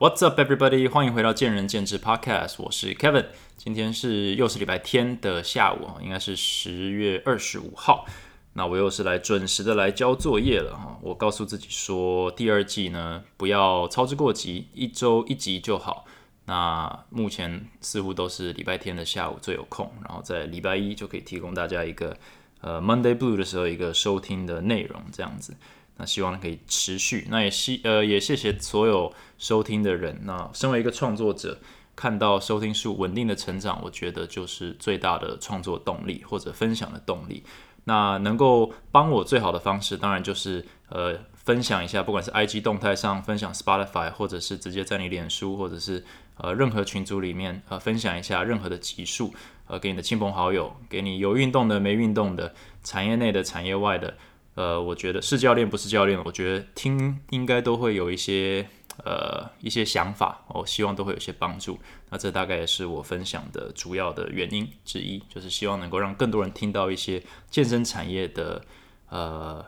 [0.00, 0.88] What's up, everybody？
[0.88, 3.26] 欢迎回到见仁见智 Podcast，我是 Kevin。
[3.58, 8.06] 今天是又是礼拜天的下午应该是十月二十五号。
[8.54, 10.98] 那我又是来准时的来交作业了哈。
[11.02, 16.06] 我告诉自己说，第二季呢不要操之过急，一周一集就好。
[16.46, 22.16] 那目前似乎都是礼拜天的下午最有空，然后在礼拜一就可以提供大家一个
[22.62, 25.54] 呃 Monday Blue 的时候一个收听的内容这样子。
[26.00, 30.18] 那希望可以持续，那也希呃也谢谢所有收听的人。
[30.24, 31.58] 那身为一个创作者，
[31.94, 37.44] 看到收听数稳定的成长，我觉得就是最大的创作动力或者分享的动力。
[37.84, 46.02] 那能够帮我最好的方式，当然就是呃分享一下，不管是 IG 动态上分享 Spotify，或者是直接在你脸书或者是
[46.38, 49.34] 呃任何群组里面呃分享一下任何的集数，
[49.66, 54.14] 呃给你的亲朋好友，给你有运动的没运动的，产业内的产业外的。
[54.54, 58.68] 呃，我觉得是教练不是教练，我觉得听应该都会有一些
[59.04, 61.78] 呃一些想法，我希望都会有些帮助。
[62.10, 68.60] 那这大概也是我分享的主要的原因之一，就是希望能够让更多人听到一些健身产业的
[69.08, 69.64] 呃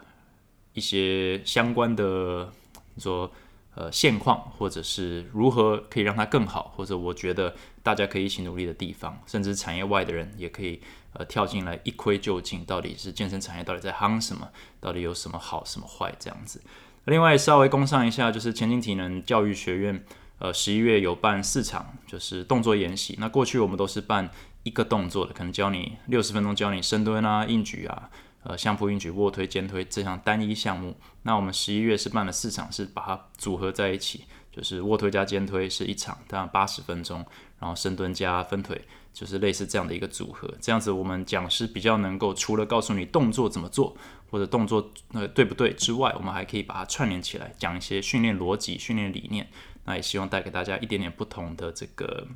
[0.75, 2.53] 一些相关的
[2.99, 3.31] 说
[3.77, 10.81] 呃现况，或者是如何可以让它更好，或者我觉得大家可以一起努力的地方，甚至产业外的人也可以。
[11.15, 14.49] 呃，跳进来一窥究竟，到底是健身产业到底在夯什么？
[14.81, 16.15] 到底有什么好，什么坏？
[16.19, 16.63] 这样子。
[17.05, 20.05] 另外，稍微工上一下，就是前进体能教育学院，
[20.39, 23.17] 呃，十一月有办四场，就是动作研习。
[23.19, 24.31] 那过去我们都是办
[24.63, 28.09] 一个动作的，可能教你六十分钟，教你深蹲啊、硬举啊、
[28.45, 30.97] 呃、相扑、硬举、卧推、肩推这项单一项目。
[31.25, 37.27] 那我们十一月是办了四场，是把它组合在一起，就是卧推加肩推是一场，这样八十分钟，
[37.59, 38.83] 然后深蹲加分腿。
[39.13, 43.97] 就是类似这样的一个组合，这样子我们讲师比较能够除了告诉你动作怎么做
[44.31, 49.49] 或者动作呃对不对之外，我们还可以把它串联起来，讲一些训练逻辑、训练理念。
[49.85, 52.29] 那也希望带给大家一点点不同的这个。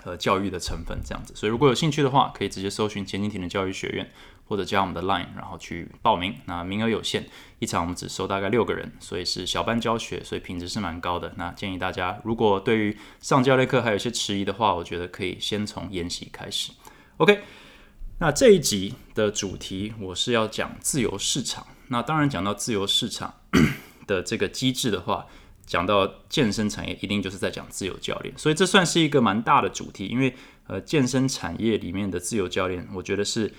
[0.00, 4.08] 和教育的成分这样子，所以如果有兴趣的话，可以直接搜寻前进体能教育学院，
[4.48, 6.34] 或者加我们的 Line，然后去报名。
[6.46, 7.28] 那名额有限，
[7.58, 11.32] 一场我们只收大概六个人，所以是小班教学，所以品质是蛮高的。
[11.36, 16.72] 那建议大家，如果对于上教练课还有些迟疑的话，我觉得可以先从研习开始。
[17.18, 17.40] OK，
[18.18, 21.66] 那这一集的主题我是要讲自由市场。
[21.88, 23.34] 那当然讲到自由市场
[24.08, 25.26] 的这个机制的话。
[25.68, 30.06] 讲到健身产业，一定就是在讲自由教练，所以这算是一个蛮大的主题。
[30.06, 30.34] 因为
[30.66, 33.52] 呃，健身产业里面的自由教练，我觉得是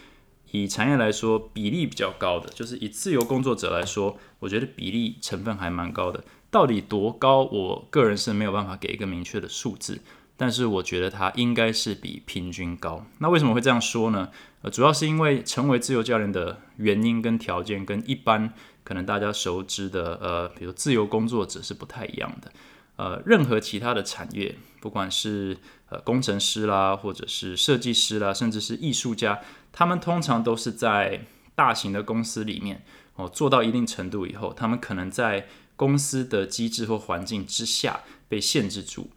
[0.51, 6.23] 以产业来说比例比较高的，就是以自由工作者来说，我觉得比例成分还蛮高的。
[6.51, 10.01] 到底多高，我个人是没有办法给一个明确的数字，
[10.35, 13.05] 但是我觉得它应该是比平均高。
[13.19, 14.29] 那为什么会这样说呢？
[14.61, 18.53] 呃，主要是因为成为自由教练的原因跟条件跟一般。
[18.81, 22.51] 可能大家熟知的，呃，比如自由工作者是不太一样的。
[22.95, 25.55] 呃，任何其他的产业，不管是
[25.89, 29.39] 呃工程师啦，或者是设计师啦，甚至是艺术家，
[29.71, 31.25] 他们通常都是在
[31.55, 32.83] 大型的公司里面
[33.15, 39.09] 哦，做到一定程度以后，他们可能在公司的机制或环境之下被限制住，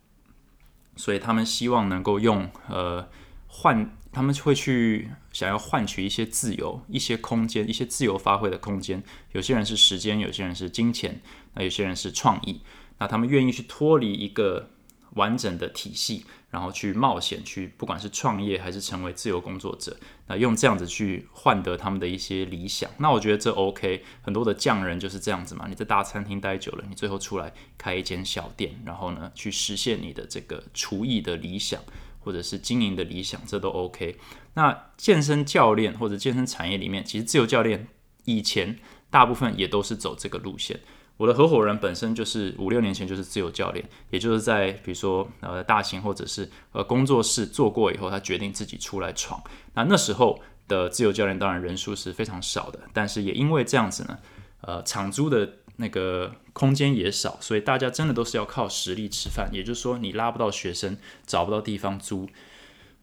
[0.97, 3.09] 所以他们希望能够用呃
[3.47, 3.97] 换。
[4.15, 9.03] 他们会去想要换取一些自由、一些空间、一些自由发挥的空间。
[9.33, 11.23] 有些人是时间，有些人是金钱，
[11.55, 12.61] 那有些人是创意。
[12.99, 14.69] 那他们愿意去脱离一个
[15.15, 19.97] 完整的体系，然后去冒险，去不管是创业还是成为自由工作者，
[20.27, 22.91] 那用这样子去换得他们的一些理想。
[22.99, 24.05] 那我觉得这 OK。
[24.23, 25.67] 很多的匠人就是这样子嘛。
[25.69, 31.81] 你在大餐厅待久了，你最后出来开一间小店，然后呢，去实现你的这个厨艺的理想。
[32.25, 34.17] 或者是经营的理想，这都 OK。
[34.55, 37.89] 那健身教练或者健身产业里面，其实自由教练
[38.27, 38.79] 以前
[39.11, 40.79] 大部分也都是走这个路线。
[41.23, 49.41] 我的合伙人本身就是五六年前就是自由教练，也就是在比如说呃大型或者是呃工作室做过以后，他决定自己出来闯。
[49.75, 54.19] 那那时候的自由教练当然人数是非常少的，但是也因为这样子呢，
[54.63, 55.49] 呃，场租的。
[55.77, 59.49] 那个空间也少，所以大家真的都是要靠实力吃饭。
[59.51, 62.29] 也就是说，你拉不到学生，找不到地方租，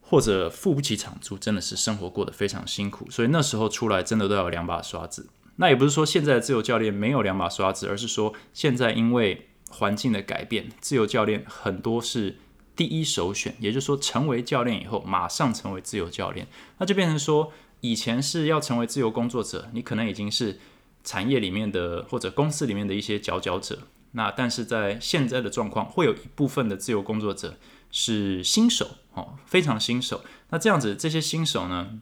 [0.01, 3.09] 或者付不起场租，真的是生活过得非常辛苦。
[3.09, 5.27] 所以那时候出来，真的都要两把刷子。
[5.59, 12.39] 那也不是说现在的自由教练没有两把刷子，而是说现在因为环境的改变，自由教练很多是
[12.75, 13.56] 第一首选。
[13.59, 16.47] 也就是说，成为教练以后，马上成为自由教练，
[16.79, 20.59] 那就变成说，以前是要成为自由工作者，你可能已经是。
[21.01, 23.79] 产业里面的或者公司里面的一些佼佼者，
[24.11, 27.57] 那但是在现在的状况，会有一部分的自由工作者
[27.89, 30.21] 是新手哦，非常新手。
[30.50, 32.01] 那这样子，这些新手呢，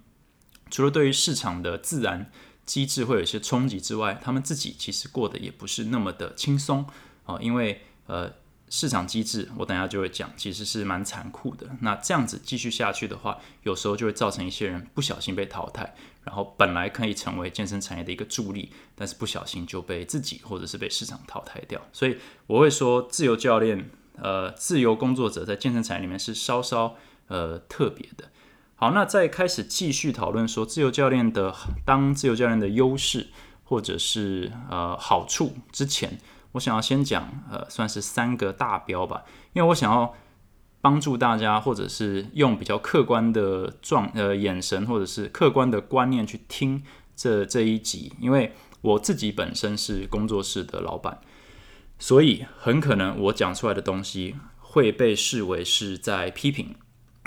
[0.71, 2.31] 除了对于市场的自然
[2.67, 6.85] 机制会有一些冲击之外，他们自己其实过得也不是那么的轻松
[7.25, 8.31] 啊，因为呃，
[8.69, 11.65] 市场机制，我等下就会讲，其实是蛮残酷的。
[11.81, 21.81] 那这样子继续下去的话，有时候就会造成一些人不小心被淘汰，然后本来可以成为健身产业的一个助力，但是不小心就被自己或者是被市场淘汰掉。
[21.93, 22.17] 所以
[22.47, 23.89] 我会说，自由教练，
[24.21, 26.95] 呃，自由工作者在健身产业里面是稍稍
[27.27, 28.29] 呃特别的。
[28.79, 31.51] 好，那在开始继续讨论说自由教练的
[31.83, 33.29] 当自由教练的优势
[33.63, 36.19] 或者是呃好处之前。
[36.51, 40.13] 我想要先讲，呃，算是三个大标吧，因为我想要
[40.79, 46.83] 帮助大家，或者是用比较客观的状呃眼神，或者是客观的观念去听
[47.15, 51.19] 这这一集，因为我自己本身是工作室的老板，
[51.97, 56.75] 所以很可能我讲出来的东西会被视为是在批评。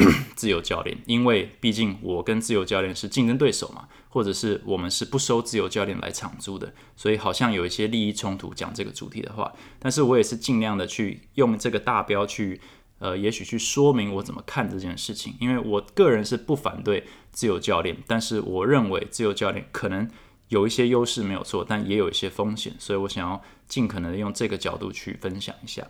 [0.34, 8.54] 自由教练，因为毕竟我跟自由教练是竞争对手嘛，或者是我们是不收自由教练来场租的，所以好像有一些利益冲突。
[8.54, 12.60] 讲这个主题的话，但是我也是尽量的去用这个大标去，
[12.98, 15.34] 呃，也许去说明我怎么看这件事情。
[15.40, 20.08] 因为我个人是不反对自由教练，但是我认为自由教练可能
[20.48, 25.86] 有一些优势没有错，但也有一些风险，所以我想要尽可能的用这个角度去分享一下。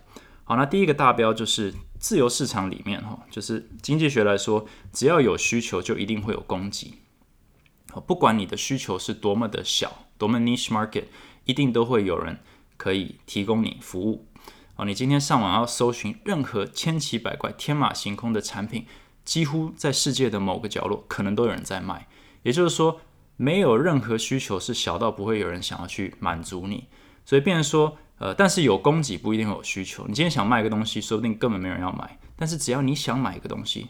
[0.50, 6.94] 好，那第一个大标就是自由市场里面哈，就是经济学来说，只要有需求，就一定会有供给。
[7.92, 11.04] 好，不管你的需求是多么的小，多么 niche market，
[11.44, 12.40] 一定都会有人
[12.76, 14.26] 可以提供你服务。
[14.74, 18.84] 哦，你今天上网要搜寻任何千奇百怪、天马行空的产品，
[19.24, 22.08] 几乎在世界的某个角落，可能都有人在卖。
[22.42, 23.00] 也就是说，
[23.36, 26.88] 没有任何需求是小到不会有人想要去满足你。
[27.24, 27.96] 所以，变成说。
[28.20, 30.06] 呃，但是有供给不一定会有需求。
[30.06, 32.18] 你今天想卖一个东西，说不定根本没人要买。
[32.36, 33.88] 但是只要你想买一个东西，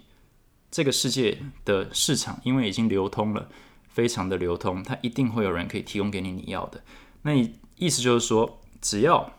[0.71, 3.49] 这个世界的市场因为已经流通了，
[3.89, 6.81] 非常的流通，它一定会有人可以提供给你你要的。
[7.23, 9.33] 那你意思就是说，只要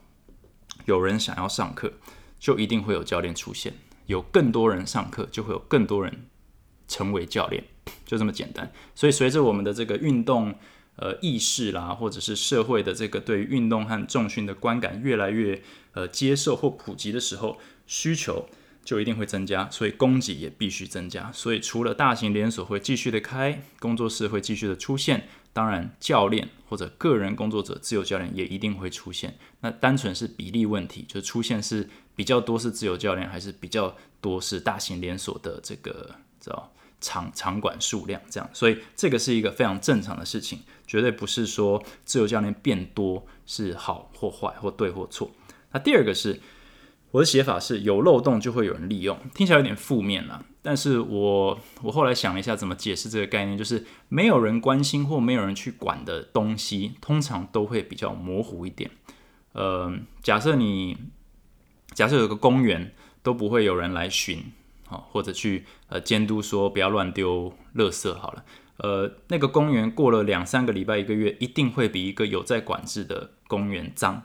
[0.83, 1.93] 有人想要上课，
[2.37, 3.73] 就一定会有教练出现。
[4.07, 6.27] 有更多人上课，就会有更多人
[6.89, 7.63] 成为教练，
[8.05, 8.69] 就这么简单。
[8.93, 10.53] 所以随着我们的这个运动。
[10.97, 15.61] 呃，意识啦，或者是社会的这个对于运动和重训的观感越来越
[15.93, 17.57] 呃接受或普及的时候，
[17.87, 18.47] 需求
[18.83, 21.31] 就一定会增加，所以供给也必须增加。
[21.31, 29.37] 所以除了大型连锁会继续的开，工作室会继续的出现，当然教练或者个人工作者、自由教练也一定会出现。
[29.61, 36.73] 那单纯是比例问题，就出现是比较多是自由教练，还是比较多是大型连锁的这个知道？
[37.01, 45.31] 场场馆数量这样，所以这个是一个非常正常的事情，绝对不是说自由教练变多是好或坏或对或错。
[45.71, 46.39] 那第二个是
[47.09, 58.91] 我的写法是有漏洞就会有人利用，听起来有点负面了，但是我我后来想了一下怎么解释这个概念，就是没有人关心或没有人去管的东西，通常都会比较模糊一点。
[59.53, 60.95] 呃，假设你
[61.93, 62.93] 假设有个公园
[63.23, 64.51] 都不会有人来巡。
[64.91, 68.43] 哦，或者去呃监督说不要乱丢垃圾好了。
[68.77, 74.23] 呃，那个公园过了两三个礼拜、一个月，一定会比一个有在管制的公园脏。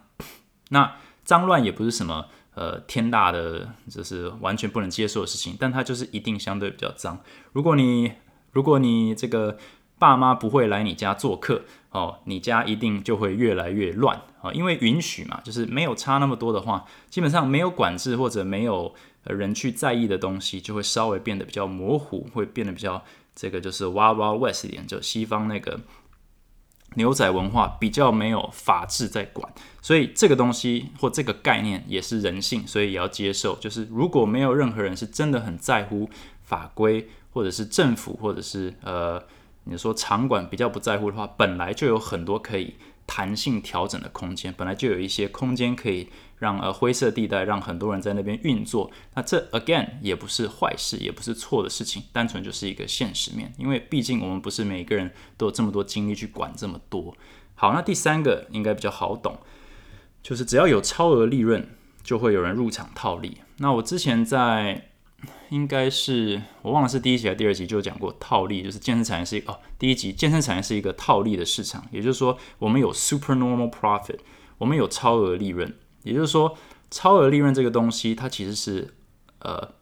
[0.70, 2.24] 那脏乱也不是什么
[2.54, 7.20] 呃天大的，就是完全不能接受的事情，但它就是一定相对比较脏。
[7.52, 8.12] 如果你
[8.52, 9.58] 如果你这个
[9.98, 18.94] 爸妈不会来你家做客，哦，你家一定就会越来越乱啊，因为允许嘛，就是没有差那么多的话，基本上没有管制或者没有。
[19.34, 23.04] 人去在意的东西就会稍微变得比较模糊，会变得比较
[23.34, 25.80] 这个就是 Wild Wild West 一点，就西方那个
[26.94, 29.52] 牛仔文化比较没有法治在管，
[29.82, 33.56] 所以这个东西或这个概念也是人性，所以也要接受。
[33.56, 36.08] 就是如果没有任何人是真的很在乎
[36.42, 39.22] 法规，或者是政府，或者是呃
[39.64, 42.76] 你说场馆比较不在乎的话，本来就有很多可以
[43.06, 46.08] 弹性调整的空间，本来就有一些空间可以。
[46.38, 57.16] 让呃灰色地带让很多人在那边运作，那这 again 也不是坏事，也不是错的事情，单纯就是一个现实面，因为毕竟我们不是每个人都有这么多精力去管这么多。
[57.54, 59.38] 好，那第三个应该比较好懂，
[60.22, 61.66] 就是只要有超额利润，
[62.02, 63.38] 就会有人入场套利。
[63.56, 64.90] 那我之前在
[65.50, 74.18] 应该是我忘了是第一集还是第二集就讲过套利，就是健身产业是一哦第一集健身产业是一个套利的市场，也就是说我们有 super normal profit，
[74.58, 75.74] 我们有超额利润。
[76.02, 76.56] 也就是说，
[76.88, 78.94] 超额利润这个东西，它其实是
[79.40, 79.72] 呃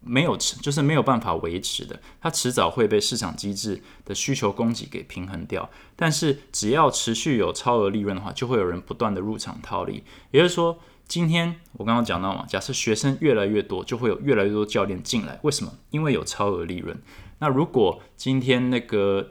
[0.00, 2.00] 没有持，就是没有办法维持的。
[2.20, 5.70] 它迟早会被市场机制的需求供给给平衡掉。
[5.94, 10.02] 但是只要持续有超额利润的话，就会有人不断的入场套利。
[10.32, 10.76] 也就是说，
[11.06, 15.38] 今天我刚刚讲到嘛，假设学生越来越多，就会有越来越多教练进来。
[15.42, 15.72] 为什么？
[15.90, 16.96] 因为有超额利润。
[17.38, 19.30] 那如果今天那个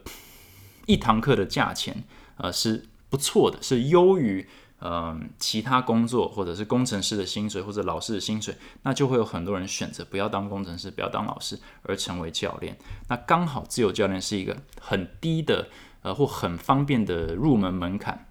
[0.85, 2.03] 一堂课的价钱
[2.37, 4.47] 呃是不错的，是优于。
[4.85, 12.77] 嗯其他工作，或者是工程师的薪水或者老师的薪水，那就会有很多人选择不要当工程师，不要当老师，而成为教练。
[13.07, 15.69] 那刚好自由教练是一个很低的
[16.01, 18.25] 呃或很方便的入门门槛。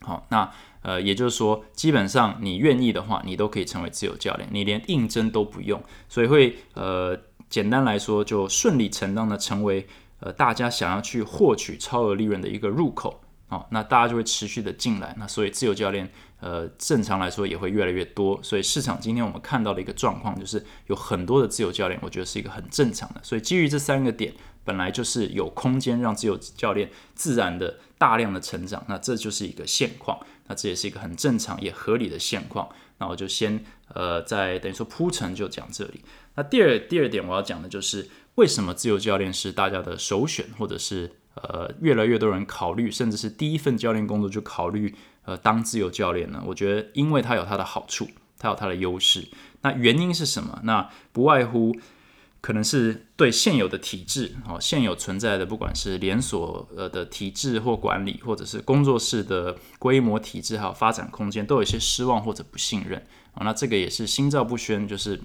[0.00, 7.18] 好，那呃也就是说，基本上你愿意的话，你都可以成为自由教练，你连应征都不用，所以会呃
[7.48, 9.86] 简单来说，就顺理成章的成为
[10.20, 13.20] 呃大家想要去获取超额利润的一个入口。
[13.48, 16.08] 好，那大家就会持续的进来，那所以自由教练，
[16.38, 18.40] 呃，正常来说也会越来越多。
[18.44, 23.20] 所以市场今天我们看到的一个状况，就是有很多的自由教练，我觉得是一个很正常的。
[23.24, 24.32] 所以基于这三个点，
[24.62, 30.16] 本来就是有空间让自由教练自然的大量的成长，那这就是一个现况，
[30.46, 32.68] 那这也是一个很正常也合理的现况。
[32.98, 36.02] 那我就先呃，在等于说铺陈就讲这里。
[36.34, 41.12] 那第二第二点我要讲的就是为什么自由教练是大家的首选，或者是。
[41.36, 44.92] 呃，越来越多人考虑，甚至是第一份教练工作就考虑
[45.24, 46.42] 呃当自由教练呢。
[46.44, 49.26] 我觉得，因为它有它的好处，它有它的优势。
[49.62, 50.60] 那原因是什么？
[50.64, 51.74] 那不外乎
[52.40, 62.98] 可能是对现有的体制，哦，现有存在的不管是连锁呃的体制或管理，或者是工作室的规模体制还有发展空间，都有一些失望或者不信任
[63.34, 63.44] 啊。
[63.44, 65.20] 那这个也是心照不宣，就是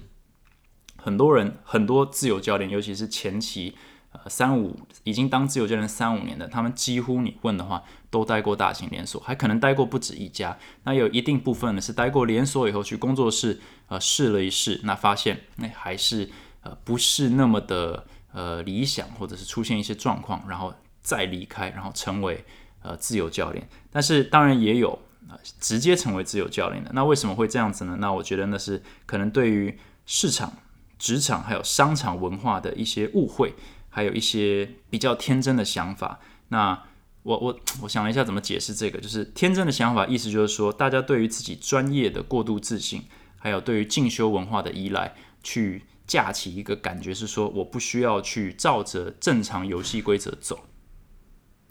[0.96, 3.74] 很多人很多自由教练，尤其是前期
[4.12, 4.20] 呃。
[4.28, 10.58] 三五已经当自由教练三五年的，他们几乎你问的话，都待过大型连锁，还可能待过不止一家。
[10.84, 16.28] 那有一定部分呢是待过连锁以后去工作室，呃，试了一试，那发现那还是
[16.66, 22.44] 呃不是那么的呃理想，或者是出现一些状况，然后再离开，然后成为
[22.82, 23.68] 呃自由教练。
[23.90, 26.90] 但是当然也有啊直接成为自由教练的。
[26.92, 27.98] 那为什么会这样子呢？
[28.00, 30.52] 那我觉得那是可能对于市场、
[30.98, 33.54] 职场还有商场文化的一些误会。
[33.88, 36.82] 还有一些比较天真的想法，那
[37.22, 43.04] 我我我想了一下怎么解释这个，就是天真的想法，意思就是说，大家对于自己专业的过度自信，
[43.38, 50.60] 还有对于进修文化的依赖，去架起一个感觉是说，我不需要去照着正常游戏规则走，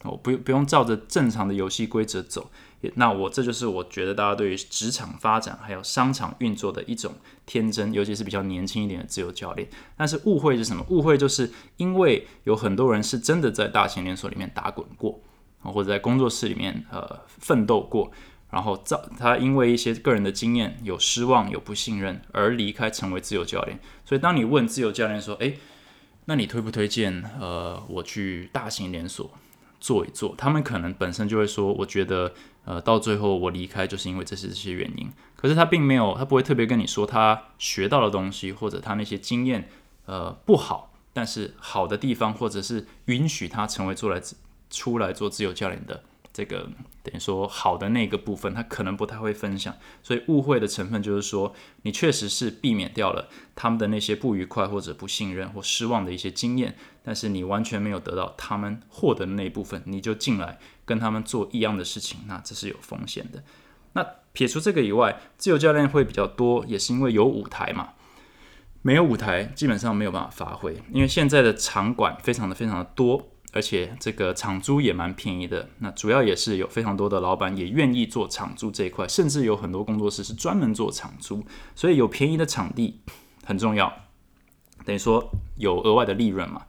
[0.04, 2.52] 我不用不用照着正常的游戏规则走。
[2.94, 7.14] 那我这就是我觉得大家对于职场发展还有商场运作的一种
[7.48, 9.68] 天真，尤其是比较年轻一点的自由教练。
[9.98, 10.86] 但是误会是什么？
[10.90, 15.20] 误会就是因为有很多人是真的在大型连锁里面打滚过，
[15.64, 18.12] 或者在工作室里面呃奋斗过，
[18.56, 23.78] 然后造他因为一些个人的经验有失望有不信任而离开成为自由教练。
[24.06, 25.60] 所以当你问自由教练说：“诶，
[26.26, 29.30] 那你推不推荐呃我去大型连锁
[29.80, 32.34] 做一做？”他们可能本身就会说：“我觉得。”
[32.66, 35.08] 呃，到最后我离开，就是因为这些这些原因。
[35.36, 39.70] 可是他并没有，他不会特别跟你说他学到的东西，或者他那些经验，
[40.08, 40.92] 呃，不好。
[41.14, 44.20] 但是好的地方，或者是允许他成为做来
[44.72, 46.02] 出来做自由教练的。
[46.36, 46.70] 这个
[47.02, 49.74] 等于说好的那个部分，他可能不太会分享，
[50.04, 63.42] 所以误会的成分就是说，你确实是避免掉了他们的那些不愉快或者不信任或失望的一些经验，但是你完全没有得到他们获得的那一部分，你就进来跟他们做一样的事情，那这是有风险的。
[63.94, 67.94] 那撇除这个以外，自由教练会比较多，也是因为有舞台嘛，
[68.82, 73.32] 没有舞台基本上没有办法发挥，因为现在的场馆非常的非常的多。
[73.56, 81.42] 而且这个场租也蛮便宜的，那主要也是有非常多的老板也愿意做场租这一块，甚至有很多工作室是专门做场租，
[81.74, 83.00] 所以有便宜的场地
[83.46, 83.92] 很重要，
[84.84, 86.64] 等于说有额外的利润嘛，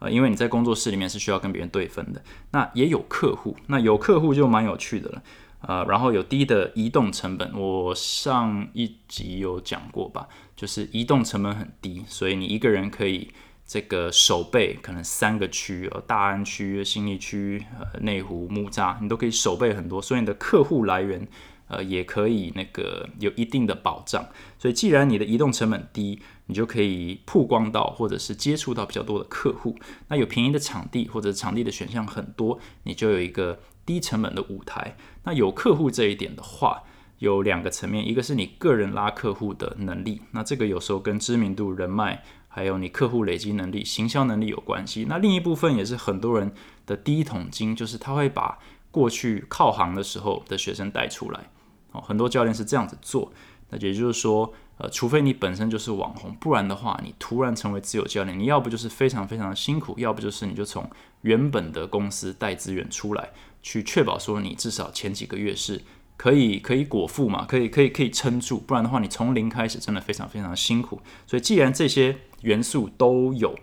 [0.00, 2.20] 呃，因为你在工作室里面是需要跟别人对分的，
[2.50, 5.22] 那也有客户，那有客户就蛮有趣的了，
[5.60, 13.30] 呃，然后有低的移动成本，我上一集有讲过吧，就是移动成本很低，所以你一个人可以。
[13.64, 21.26] 这个守备可能三个区，呃，大安区、新义区、呃，内湖、木栅，你都可以守备很多，所以你的客户来源，
[21.68, 24.26] 呃，也可以那个有一定的保障。
[24.58, 29.78] 所以，既然你的移动成本低，你就可以曝光到或者是接触到比较多的客户。
[30.08, 34.96] 那有便宜的场地或者场地的选项很多，你就有一个低成本的舞台。
[35.24, 36.82] 那有客户这一点的话，
[37.20, 42.22] 有两个层面，一个是你个人拉客户的能力，那这个有时候跟知名度、人脉。
[42.54, 45.06] 还有你客户累积能力、行销能力有关系。
[45.08, 46.52] 那另一部分也是很多人
[46.84, 48.58] 的第一桶金，就是他会把
[48.90, 51.48] 过去靠行的时候的学生带出来。
[51.92, 53.32] 哦，很多教练是这样子做。
[53.70, 60.86] 那也就是说，呃，除非你本身就是网红，不然的话，你突然成为自由教练，你要不就是非常非常的辛苦，要不就是你就从
[61.22, 63.30] 原本的公司带资源出来，
[63.62, 65.80] 去确保说你至少前几个月是。
[66.22, 67.44] 可以可以果腹嘛？
[67.44, 71.00] 可以可以可以撑住，不然的话，你从零开始真的非常非常辛苦。
[71.26, 73.58] 所以，既然这些元素都有，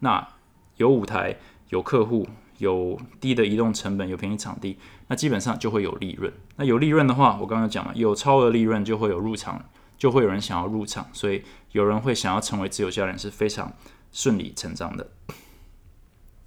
[0.00, 0.28] 那
[0.76, 1.38] 有舞台、
[1.70, 2.28] 有客户、
[2.58, 4.76] 有低的移动成本、有便宜场地，
[5.08, 6.30] 那基本上就会有利润。
[6.56, 9.64] 那有利润的话，我刚刚讲了，有超额利润就会有入场，
[9.96, 13.72] 就会有人想要入场，所以有人会想要成为自由教练是非常
[14.12, 15.08] 顺理成章的。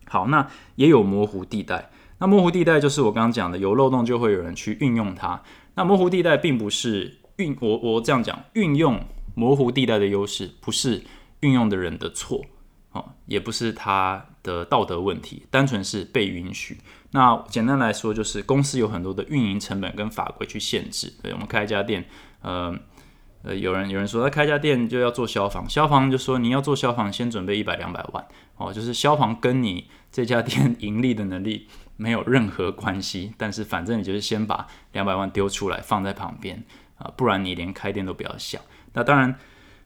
[0.07, 1.89] 好，那也有模糊地带。
[2.25, 5.39] 那模糊地带就是我刚刚讲的，有漏洞就会有人去运用它。
[5.75, 8.99] 那模糊地带并不是运我我这样讲，运用
[9.35, 11.03] 模糊地带的优势不是
[11.41, 12.43] 运用的人的错
[12.93, 16.79] 哦，也不是他的道德问题，单纯是被允许。
[17.11, 21.13] 那简单来说，就是公司有很多的运营成本跟法规去限制。
[21.21, 22.05] 对我们开一家店，
[22.41, 22.75] 呃
[23.43, 28.25] 呃，有人有人说他开家店就要做消防，消防就说你要做消防，先准备一百两百万
[28.57, 31.67] 哦，就是消防跟你这家店盈利的能力。
[31.97, 36.63] 没有任何关系，但是反正你就是先把两百万丢出来放在旁边
[36.97, 38.61] 啊，不然你连开店都不要想。
[38.93, 39.35] 那当然，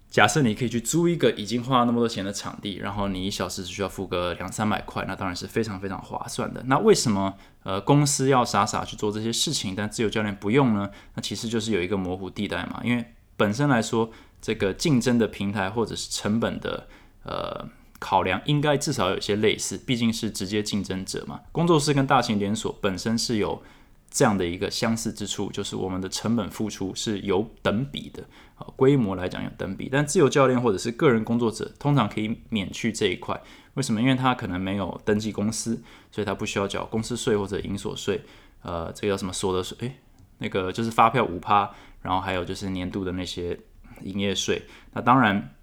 [0.10, 6.63] 假设你可以去租一个已经花了那么多钱的场地，然后你一小时只需要付个两三百块，那当然是非常非常划算的。
[6.68, 10.89] 那为什么呃公司要傻傻去做这些事情，但自由教练不用呢？
[11.16, 13.06] 那其实就是有一个模糊地带嘛，因为
[13.38, 14.10] 本身来说，
[14.42, 16.88] 这个竞争的平台或者是成本的
[17.24, 17.70] 呃。
[18.00, 21.41] 考量应该至少有些类似，毕竟是直接竞争者嘛。
[21.51, 23.62] 工作室跟大型连锁本身是有
[24.10, 28.24] 这样的一个相似之处，就是我们的成本付出是有等比的，
[28.56, 29.89] 啊，规模来讲有等比。
[29.91, 33.39] 但自由教练或者是个人工作者通常可以免去这一块，
[33.74, 34.01] 为什么？
[34.01, 38.22] 因为他可能没有登记公司，所以他不需要缴公司税或者营所税，
[38.62, 39.77] 呃，这个叫什么所得税？
[39.82, 40.00] 诶，
[40.38, 41.70] 那个就是发票五趴，
[42.01, 43.60] 然后还有就是年度的那些
[44.01, 44.63] 营业税。
[44.94, 45.53] 那当然。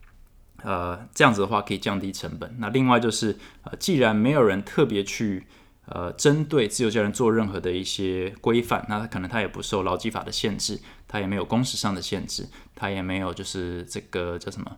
[0.66, 2.56] 呃，这样子的话可以降低成本。
[2.58, 5.46] 那另外就是，呃，既然没有人特别去
[5.86, 14.76] 呃针对自由教练做任何的一些规范，那他可能他也不受劳基法的限制，他也没有工时上的限制，他也没有就是这个叫什么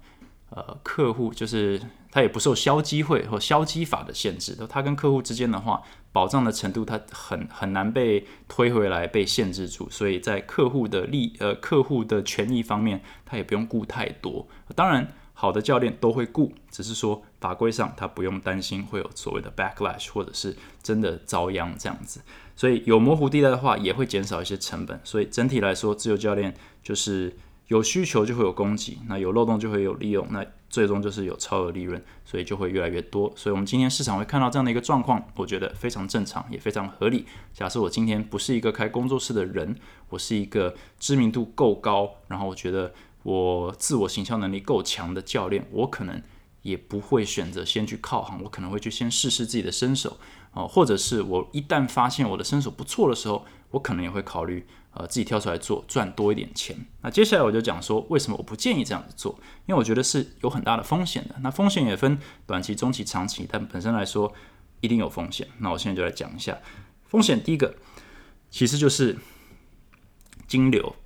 [0.51, 1.81] 呃客户，就是
[2.13, 4.55] 他也不受消基会或消基法的限制。
[4.69, 14.47] 他跟客户之间的话，保障的程度他很很难被推回来被限制住，所以在客户的利呃客户的权益方面，他也不用顾太多。
[14.75, 15.11] 当然。
[15.41, 22.21] 好的教练都会顾，只是说法规上他不用担心会有所谓的 backlash，或者是真的遭殃这样子。
[22.57, 25.01] 所以有模糊地带的话，也会减少一些成本。
[25.05, 27.37] 所以整体来说，自由教练就是
[27.69, 33.33] 有需求就会有供给，那有漏洞就会有利用，那最终就是有超额利润，所以就会越来越多。
[33.37, 37.25] 所以我们今天市场会看到这样的一个状况，我觉得非常正常，也非常合理。
[37.55, 39.77] 假设我今天不是一个开工作室的人，
[40.09, 42.93] 我是一个知名度够高，然后我觉得。
[43.29, 46.23] 我自我形象能力够强的教练，我可能
[46.63, 50.17] 也不会选择先去靠行，我可能会去先试试自己的身手
[50.53, 56.75] 哦，或者是我一旦发现我的身手不错的时候，我可能也会考虑呃自己跳出来做，赚多一点钱。
[57.03, 61.35] 那接下来我就讲说为什么我不建议这样子做，因为我觉得是有很大的风险的。
[61.43, 64.33] 那风险也分短期、中期、长期，但本身来说
[64.81, 65.47] 一定有风险。
[65.59, 66.57] 那我现在就来讲一下
[67.05, 67.43] 风险。
[67.43, 67.75] 第一个
[68.49, 69.19] 其实就是
[70.47, 70.97] 金流。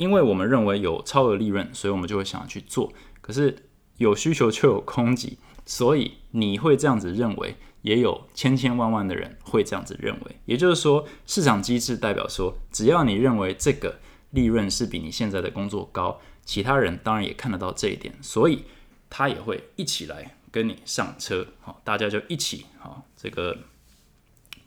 [0.00, 2.90] 因为我们认为有超额利润，所以我们就会想要去做。
[3.20, 3.54] 可是
[3.98, 5.36] 有需求却有空给，
[5.66, 10.36] 所以你会这样子认为，也有千千万万的人会这样子认为。
[10.46, 18.64] 也就是说，市场机制代表说，只要你认为这个利润是比你现在的工作高，其他人当然也看得到这一点，所以
[19.10, 21.46] 他也会一起来跟你上车。
[21.60, 23.58] 好，大家就一起好，这个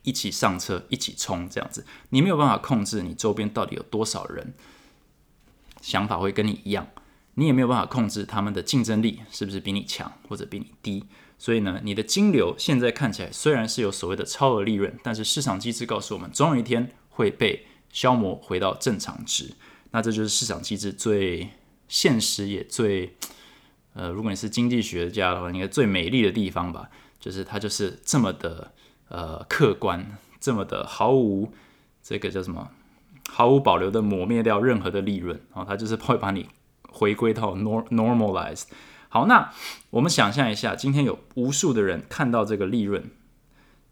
[0.03, 1.83] 一起上车，一起冲这样子。
[2.09, 4.53] 你没有办法控制你周边到底有多少人。
[5.83, 6.87] 想法会跟你一样，
[7.33, 11.03] 你也没有办法控制他们的竞争力是不是比你强或者比你低。
[11.37, 19.53] 所以呢，你的金流现在看起来虽然是有所谓的超额利润，但是市场机制告诉我们，总有一天会被消磨回到正常值。
[19.91, 21.49] 那这就是市场机制最
[21.89, 23.17] 现实也最
[23.93, 28.71] 呃，如果你是经济学家的话，应该最美丽的地方吧，就是它就是这么的
[29.09, 31.51] 呃客观，这么的毫无
[32.01, 32.71] 这个叫什么？
[33.29, 36.47] 毫无保留的抹灭掉任何的利润，哦，它就是会把你
[36.89, 38.63] 回归到 nor normalize。
[39.09, 39.51] 好，那
[39.89, 43.11] 我们想象一下，今天有无数的人看到这个利润，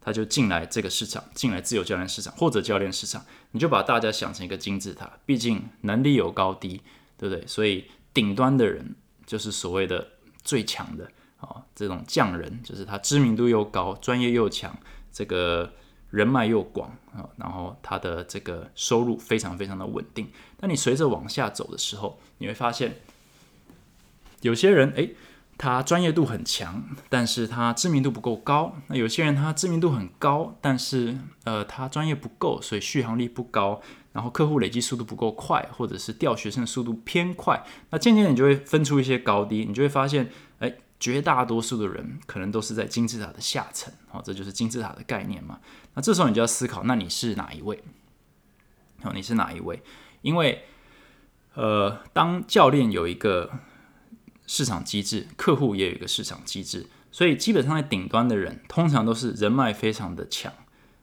[0.00, 6.82] 他就进来这个市场，进来自由教练市场或者教练市场，你就把大家想成一个金字塔，毕竟能力有高低，
[7.16, 7.46] 对不对？
[7.46, 10.08] 所以顶端的人就是所谓的
[10.42, 11.08] 最强的，
[11.40, 14.76] 哦，这种匠人就是他知名度又高，专业又强，
[15.12, 15.72] 这个。
[16.12, 20.28] 人脉又广啊，然后他的这个收入非常非常的稳定。
[20.60, 23.00] 但你随着往下走的时候，你会发现
[24.42, 25.16] 有些人诶，
[25.56, 28.74] 他专业度很强，但是他知名度不够高。
[28.88, 33.80] 那有些人他知名度很高，但是呃他专业不够，所以续航力不高，
[34.12, 37.64] 然后客户累积速度不够快，或者是调学生的速度偏快。
[37.88, 40.28] 那渐渐你就会分出一些高低，你就会发现。
[41.02, 45.58] 绝大多数的人可能都是在金字塔的下层，好，这就是金字塔的概念嘛。
[45.94, 47.82] 那这时候你就要思考，那你是哪一位？
[49.02, 49.82] 哦，你是哪一位？
[50.20, 50.64] 因为
[51.54, 53.50] 呃，当教练有一个
[54.46, 60.52] 市场机制，客户也有一个市场机制，所以基本上在顶端的人，通常都是人脉非常的强。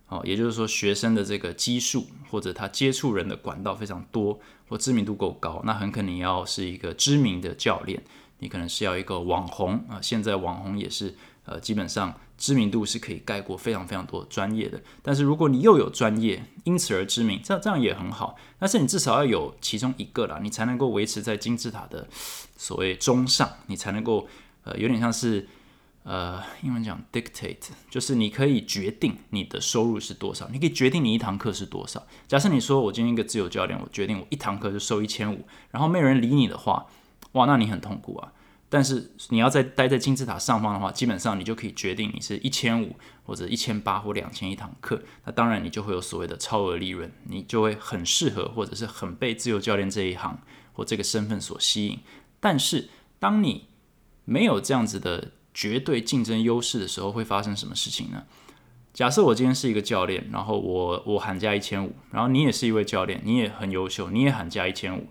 [0.08, 8.02] 哦，也就是说，学生的这个基数或者他接触人的管道非常多，或知名度够高，那很可能要是一个知名的教练，
[8.40, 10.00] 你可能是要一个网红啊。
[10.02, 14.82] 现在网红也是，呃，基本上知名度是可以盖过非常非常多专业的。
[15.02, 18.36] 但是如果你又有专业，因此而知名，这样这样也很好。
[18.58, 22.08] 但是你至少要有其中一个啦，你才能够维持在金字塔的
[22.58, 24.28] 所谓中上，你才能够
[24.64, 25.48] 呃，有点像是。
[26.04, 27.58] 呃，英文讲 dictate，
[27.92, 32.02] 就是你可以决定你的收入是多少，你可以决定你一堂课是多少。
[32.28, 36.88] 假设你说我今天一个自由教练，我决定我一堂课就收一千五，然后没有人理你的话，
[37.34, 38.34] 哇，那你很痛苦啊。
[38.70, 50.40] 但是你要在待在金字塔上方的话，基本上你就可以决定你是一千五或者一千八或两千一堂课，那当然你就会有所谓的超额利润，你就会很适合或者是很被自由教练这一行
[50.74, 52.00] 或这个身份所吸引。
[52.40, 52.90] 但是
[53.20, 53.68] 当你
[54.26, 55.32] 没有这样子的。
[55.52, 58.24] 绝对竞争优势的时候会发生什么事情呢？
[58.94, 65.08] 假设我今天是一个教练，然后我我喊价一千五，然后你也是一位教练，你也很优秀，你也喊价一千五，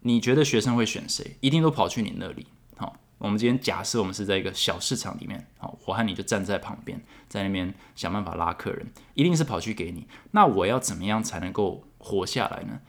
[0.00, 1.36] 你觉得学生会选谁？
[1.40, 2.46] 一定都跑去你那里。
[2.76, 10.06] 好，我们今天假设我们是在一个小市场里面，好，我和你就站在旁边，在那边想办法拉客人，一定是跑去给你。
[10.32, 12.80] 那我要怎么样才能够活下来呢？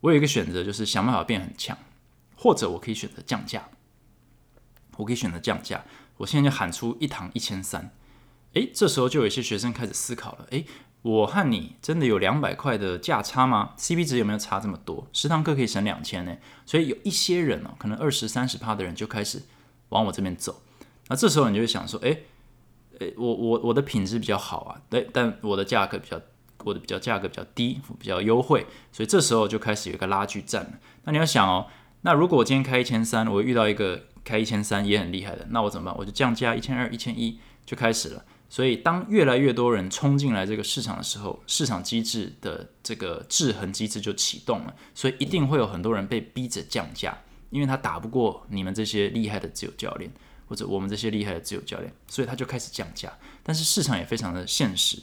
[0.00, 1.76] 我有一个选择，就是想办法变很强，
[2.36, 3.68] 或者我可以选择降价。
[4.96, 5.84] 我可以选择降价，
[6.18, 7.90] 我现在就喊出一堂一千三，
[8.52, 10.66] 诶，这时候就有一些学生开始思考了，诶，
[11.02, 15.06] 我和你真的有两百块的价差吗？CP 值有没有差这么多？
[15.12, 16.36] 十堂课可以省两千呢，
[16.66, 19.42] 所以有一些人哦，可能二十三十趴的人就开始
[19.90, 20.62] 往我这边走，
[21.08, 22.24] 那这时候你就会想说，诶，
[22.98, 26.20] 诶，我我我的品质比较好啊，对，但我的价格比较，
[26.64, 30.72] 我的比较价格比较低，比较优惠，所以这时候就开始有一个拉锯战了。
[31.04, 31.66] 那你要想哦，
[32.02, 34.02] 那如果我今天开一千三，我遇到一个。
[34.22, 35.98] 开一千三也很厉害的，那我怎么办？
[35.98, 38.22] 我就降价一千二、一千一就开始了。
[38.50, 44.74] 所以当越来越多人冲进来这个市场的时候，市场机制的这个制衡机制就启动了。
[44.92, 47.16] 所以一定会有很多人被逼着降价，
[47.50, 50.10] 因为他打不过你们这些厉害的自由教练，
[50.48, 53.12] 或者我们这些厉害的自由教练，所以他就开始降价。
[53.44, 54.98] 但是市场也非常的现实，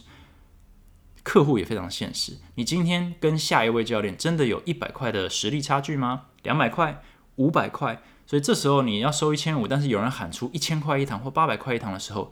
[1.24, 2.34] 客户也非常现实。
[2.56, 6.26] 你今天跟下一位教练真的有一百块的实力差距吗？
[6.44, 7.02] 两百块、
[7.38, 8.02] 五百块？
[8.26, 12.30] 所以这时候你要收一千五，但是有人喊出一千块一堂或八百块一堂的时候，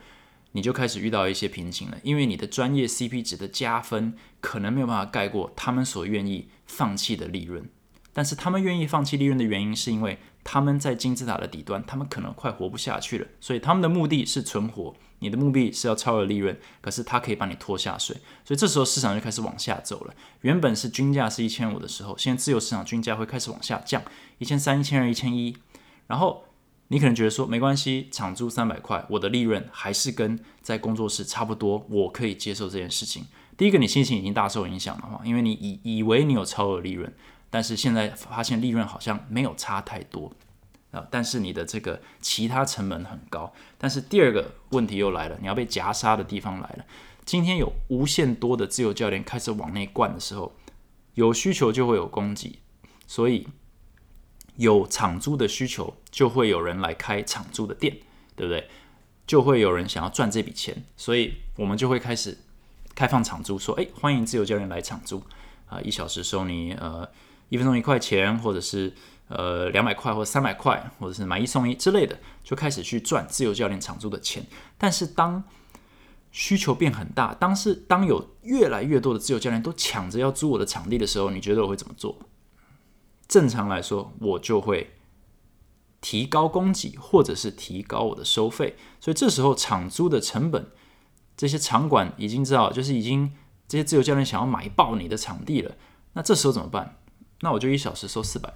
[0.55, 7.69] 你就开始遇到一些瓶颈了，因为你的专业 CP 值的加分可能没有办法盖过他们所愿意放弃的利润。
[8.13, 14.95] 但是他们愿意放弃利润的原因，是因为他们在金字塔的底端，他们可能快活不下去了，所以他们的目的是存活。
[15.19, 18.15] 你的目的是要超额利润，可是他可以把你拖下水，
[18.45, 20.13] 所以这时候市场就开始往下走了。
[20.39, 24.01] 原本是均价是一千五的时候，现在自由市场均价会开始往下降，
[24.37, 25.57] 一千三、一千二、一千一。
[26.07, 26.44] 然后
[26.89, 33.25] 你可能觉得说没关系，场租三百块，我的利润还是跟在工作室差不多，我可以接受这件事情。
[33.57, 37.11] 第一个，你心情已经大受影响了哈，因为你以以为你有超额利润，
[37.49, 40.31] 但是现在发现利润好像没有差太多
[40.91, 43.51] 啊，但是你的这个其他成本很高。
[43.79, 46.85] 但是第二个问题又来了，你要被夹杀的地方来了。
[47.25, 50.53] 今天有无限多的自由教练开始往内灌的时候，
[51.15, 52.59] 有需求就会有供给，
[53.07, 53.47] 所以。
[54.57, 57.97] 有场租的需求，就会有人来开场租的店，
[58.35, 58.67] 对不对？
[59.27, 62.37] 就会有人想要赚这笔钱，所以我们就会开始
[62.93, 65.21] 开放场租，说：“哎，欢迎自由教练来场租
[65.67, 67.09] 啊，一小时收你呃
[67.49, 68.93] 一分钟一块钱，或者是
[69.29, 74.45] 呃两百块或三百块，或者是买一送一之类的，就开始去赚自由教练场租的钱。
[74.77, 75.43] 但是当
[76.31, 82.15] 需求变很大，当是当有越来越多的自由教练都抢着要租我的场地的时候，你觉得我会怎么做？”
[83.27, 84.95] 正常来说，我就会
[86.01, 88.75] 提高供给，或者是提高我的收费。
[88.99, 90.67] 所以这时候场租的成本，
[91.35, 93.33] 这些场馆已经知道，就是已经
[93.67, 95.75] 这些自由教练想要买爆你的场地了。
[96.13, 96.97] 那这时候怎么办？
[97.41, 98.53] 那我就一小时收四百，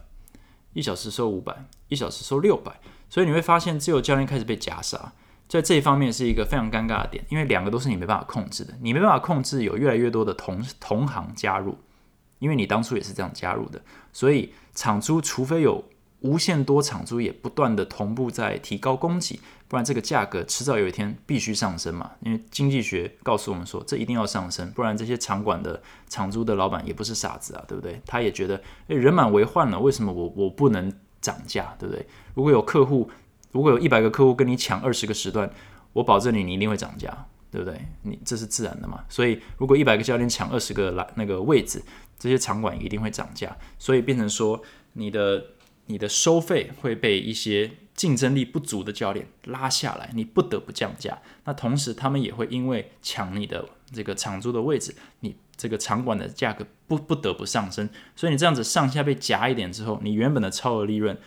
[0.74, 2.80] 一小时收五百，一小时收六百。
[3.10, 5.14] 所以你会发现，自由教练开始被夹杀，
[5.48, 11.76] 在这一方面是一个非常尴尬的点，因为两个都是你没办法控制的，你没办法控制有越来越多的同同行加入。
[12.40, 15.84] 因为你当初也是这样加入的，所以场租除非有
[16.22, 22.12] 无限多场租，也不断的同步在提高供给，不然这个价格迟早有一天必须上升嘛。
[22.22, 28.02] 因为经济学告诉我们说，这一定要上升，不然这些场馆的场租的老板也不是傻子啊，对不对？
[28.06, 32.06] 他也觉得，诶，人满为患了，为什么我我不能涨价，对不对？
[32.34, 33.10] 如果有客户，
[33.52, 35.50] 如果有一百个客户跟你抢二十个时段，
[35.94, 37.26] 我保证你，你一定会涨价。
[37.52, 37.82] 对不对？
[38.04, 39.04] 你这是自然的嘛？
[39.10, 41.82] 所以如果一百个教练抢二十个来那个位置，
[42.20, 44.62] 这些场馆一定会涨价，所以变成说
[44.94, 45.44] 你的
[45.86, 51.18] 你的收费会被一些竞争力不足的教练拉下来，你不得不降价。
[51.46, 57.90] 那同时他们也会因为抢你的这个场租的位置，你这个场馆的价格不不得不上升。
[58.16, 61.18] 所以你这样子上下被夹一点之后，你原本的超额利润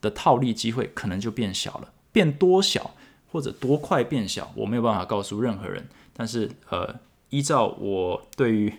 [0.00, 2.94] 的套利机会可能就变小了，变多小。
[3.28, 5.86] 或者多快变小，我没有办法告诉任何人。
[6.14, 8.72] 但是，呃，依照我对于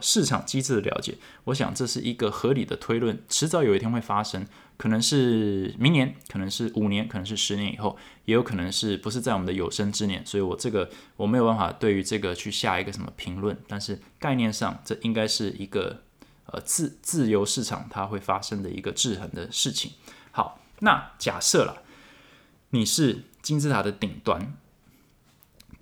[0.00, 4.46] 市场机制的了解，我想这是一个合理的推论，迟早有一天会发生。
[4.76, 10.24] 可能是明年，可能是五年，可能是十年以后，也有可能是不是在我们的有生之年。
[10.26, 13.56] 所以我这个我没有办法对于这个去下一个什么评论。
[13.68, 16.02] 但是概念上，这应该是一个
[16.46, 19.92] 呃自自由市场它会发生的一个制衡的事情。
[20.30, 21.82] 好，那假设了
[22.70, 23.24] 你是。
[23.42, 24.56] 金字塔的顶端，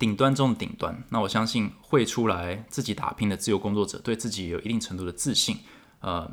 [0.01, 1.03] 顶端中的顶端。
[1.09, 5.59] 那我相信会出来自己打拼的自由工作者，对自己有一定程度的自信。
[5.99, 6.31] 呃，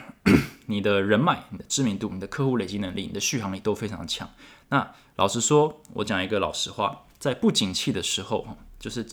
[0.68, 4.28] 你的人脉、你的知名度、你的客户累积能力、你的续航力都非常强。
[4.68, 8.46] 那老实说，我讲一个老实话，在不景气的时候，
[8.78, 9.08] 就是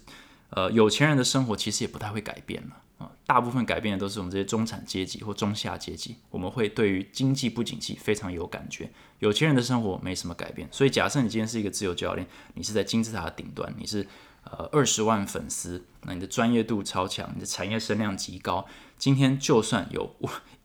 [0.50, 2.82] 呃，有钱人的生活其实也不太会改变了。
[2.98, 8.92] 啊，大部分改变的都是我们这些中产阶级或中下阶级，我们会对于经济不景气非常有感觉。
[9.26, 14.08] 有钱人的生活没什么改变，所以假设你今天是一个自由教练，你是在金字塔的顶端，你是
[14.44, 18.68] 呃二十万粉丝，那你的专业度超强，你的产业声量极高。
[19.00, 20.16] 今天就算有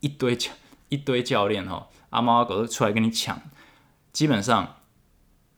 [0.01, 0.53] 一堆教
[0.90, 3.40] 一堆教练哈，阿猫阿狗都出来跟你抢，
[4.12, 4.77] 基本上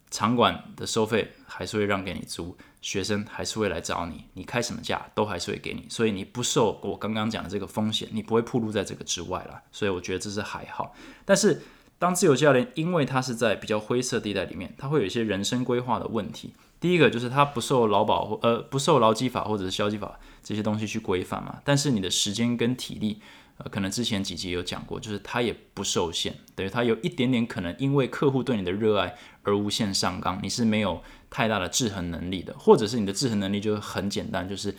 [0.08, 2.56] 场馆的收费还是会让给你租。
[2.80, 9.62] 学生还是会来找你，你开什么价都还是会给你，所以你不受我刚刚讲的这个风险，你不会暴露在这个之外了。
[9.70, 10.92] 所以我觉得这是还好。
[11.24, 11.62] 但是
[12.02, 16.52] 当自由教练，因为他是在比较灰色地带里面，他会有一些人生规划的问题。
[16.80, 23.20] 第一个就是他不受劳保或呃不受劳基法或者是消基法这些东西去规范嘛，但是你的时间跟体力。
[23.58, 34.74] 呃，可能之前几集有讲过，就是他也不受限，等于他有一点点可能因为客户对你的热爱而无限上纲，你是没有太大的制衡能力的，或者是你的制衡能力就很简单，就是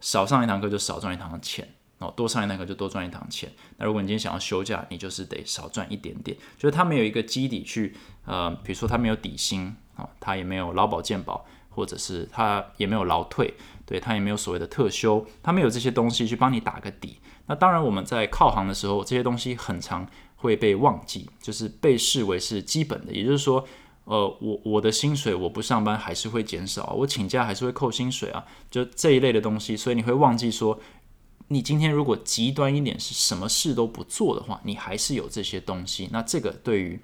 [0.00, 3.50] 少上一堂课就少赚一堂钱，哦，多上一堂课就多赚一堂钱。
[3.78, 13.54] 那如果你今天想要休假，你就是得少赚一点点，就是他没有一个基底去，呃，比如说他没有底薪，哦，他也没有劳保健保，或者是他也没有劳退，
[13.84, 17.18] 对，他也没有所谓的特休，他没有这些东西去帮你打个底。
[17.46, 23.12] 那当然，我们在靠行的时候，这些东西很常会被忘记，就是被视为是基本的。
[23.12, 23.64] 也就是说，
[24.02, 29.76] 呃，我我的薪水我不上班还是会减少，我请假还是会扣薪水啊，就这一类的东西。
[29.76, 30.80] 所以你会忘记说，
[31.48, 36.08] 你今天如果极端一点是什么事都不做的话，你还是有这些东西。
[36.12, 37.00] 那这个对于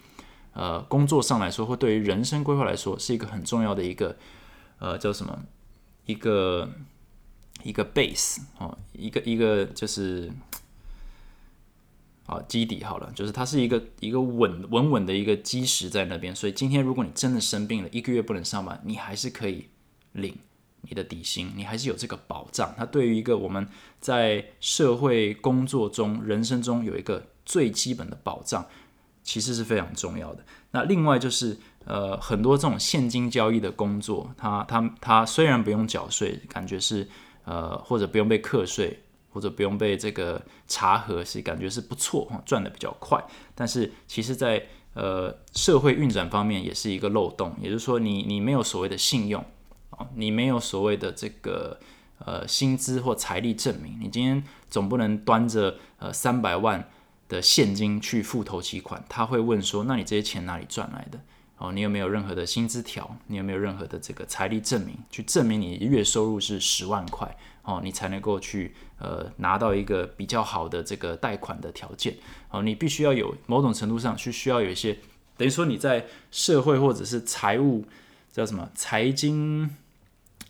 [0.53, 4.17] 呃工作上来说，或对于人生规划来说，是一个很重要的一个
[4.79, 5.43] 呃叫什么
[6.07, 6.71] 一个。
[7.65, 10.33] 一个 base 哦，一个一个就是
[12.27, 16.35] 啊基底好了，就是它是一个一个稳稳稳的一个基石在那边。
[16.35, 19.69] 所以今天如果你真的生病了，一个月不能上班，你还是可以
[20.11, 20.37] 领
[20.83, 22.75] 你的底薪，你还是有这个保障。
[22.77, 23.67] 它对于一个我们
[24.01, 28.65] 在社会工作中、人生中有一个最基本的保障，
[29.23, 30.45] 其实是非常重要的。
[30.71, 37.09] 那另外就是呃，很多这种现金交易的工作，它它它虽然不用缴税，感觉是。
[37.45, 43.21] 呃，或者不用被课税，或者不用被这个查核，是感觉是不错，赚的比较快。
[43.53, 44.65] 但是其实，在
[44.95, 49.45] 呃社会运转方面也是一个漏洞，也就是说，你你没有所谓的信用
[49.97, 51.79] 啊，你没有所谓的这个
[52.19, 56.89] 呃薪资或财力证明，你今天总不能端着呃三百万
[57.29, 61.21] 的现金去付头期款，他会问说，那你这些钱哪里赚来的？
[61.59, 63.17] 哦，你有没有任何的薪资条？
[63.29, 67.37] 你有没有任何的这个财力证明，去证明你月收入是十万块？
[67.63, 72.17] 哦，你才能够去呃拿到一个比较好的这个贷款的条件。
[72.51, 74.99] 哦，你必须要有某种程度上去需要有一些，
[75.37, 77.85] 等于说你在社会或者是财务
[78.33, 79.71] 叫什么财经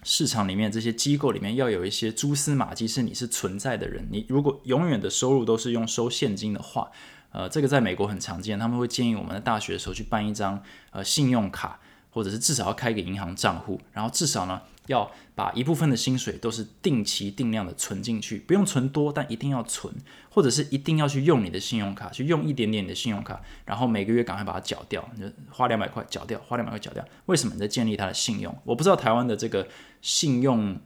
[0.02, 4.08] 市场里面这些机构里面要有一些蛛丝马迹，是你是存在的人。
[4.10, 6.90] 你如果永远的收入都是用收现金的话。
[7.34, 11.80] 呃，这个在美国很常见，他们会建议我们在大学的时候去办一张呃信用卡，
[12.12, 19.92] 或者是至少要开一个银行账户，然后至少呢要把一部分的薪水都是定期定量的存进去，不用存多，但一定要存，
[20.30, 27.04] 或者是一定要去用你的信用卡，去用一点点你的信用卡，然后每个月赶快把它缴掉，你就花两百块缴掉，花两百块缴掉。
[27.26, 28.56] 为什么你在建立他的信用？
[28.64, 29.66] 我不知道台湾的这个
[30.02, 30.78] 信用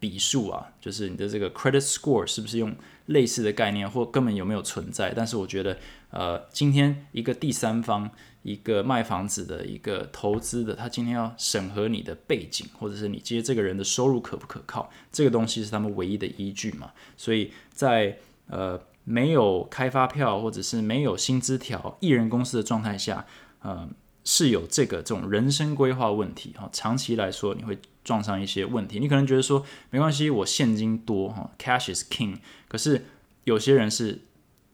[0.00, 2.74] 笔数啊，就是你的这个 credit score 是不是用
[3.06, 5.12] 类似的概念，或根本有没有存在？
[5.14, 5.78] 但是我觉得，
[6.10, 8.10] 呃，今天一个第三方，
[8.42, 16.92] 一个卖房子的一个投资的，他今天要审核你的背景，或者是你接这个人的收入可不可靠，这个东西是他们唯一的依据嘛。
[17.16, 23.26] 所以在呃没有开发票或者是没有薪资条、艺人公司的状态下，
[23.60, 23.88] 呃。
[24.24, 29.00] 是有这个这种人生规划问题哈，长期来说你会撞上一些问题。
[29.00, 32.36] 你可能觉得说没关系，我现金多哈，cash is king。
[32.68, 33.04] 可是
[33.42, 34.20] 有些人是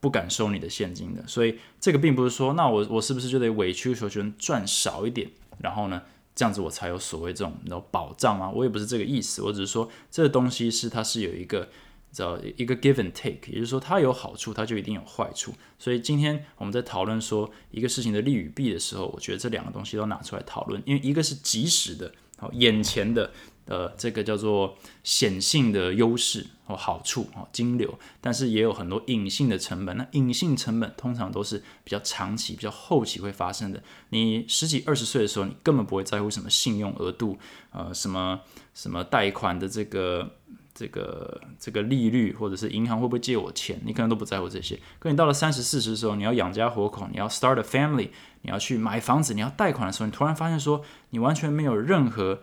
[0.00, 6.02] 不敢收你的现金的，所以这个并不是说那我我是不是就得委曲求全赚少一点，然后呢
[6.34, 8.50] 这样子我才有所谓这种有保障吗？
[8.50, 11.68] 我也不是这个意思，我只是说这个东西是它是有一个。
[12.10, 15.52] 叫一个 give and take，也就是说它有好处，它就一定有坏处。
[15.78, 23.30] 所以今天我们在讨论说一个事情的利与弊的时候，我觉得这两个东西都拿出来讨论，因为一个是即时的，好眼前的，
[23.68, 29.96] 呃，这个叫做显性的优势或好处啊，金流，但是也有很多隐性的成本。
[29.96, 33.82] 那隐性成本通常都是比较长期、比较后期会发生的。
[34.08, 37.38] 你十几二十岁的时候，你根本不会在乎什么信用额度，
[37.70, 38.40] 呃，什么
[38.74, 40.34] 什么贷款的这个。
[40.74, 44.78] 这个这个利率，或者是银行会不会借我钱，你可能都不在乎这些。
[45.00, 48.10] 可你到了三十四十的时候，你要养家活口，你要 start a family，
[48.42, 52.42] 你要去买房子，你要贷款的时候，你突然发现说，你完全没有任何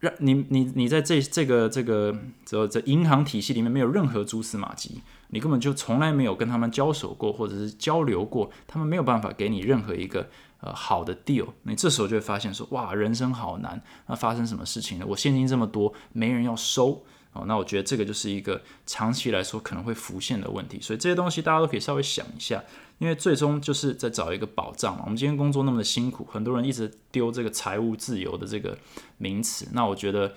[0.00, 10.28] 让你你你在这这个这个这这银行体系里面没有任何蛛丝马迹，你根本就从来没有跟他们交手过，或者是交流过，他们没有办法给你任何一个。
[10.60, 13.80] 呃，好的 deal，你这时候就会发现说，哇，人生好难。
[14.08, 15.06] 那发生什么事情呢？
[15.06, 17.04] 我现金这么多，没人要收
[17.38, 17.44] 哦。
[17.46, 20.80] 那我觉得这个就是一个长期来说可能会浮现的问题。
[20.80, 22.62] 所以这些东西大家都可以稍微想一下，
[22.98, 25.02] 因为最终就是在找一个保障嘛。
[25.04, 28.76] 我们今天工作那么的辛苦，很多人一直丢这个财务自由的这个
[29.16, 29.68] 名词。
[29.72, 30.34] 那我觉得，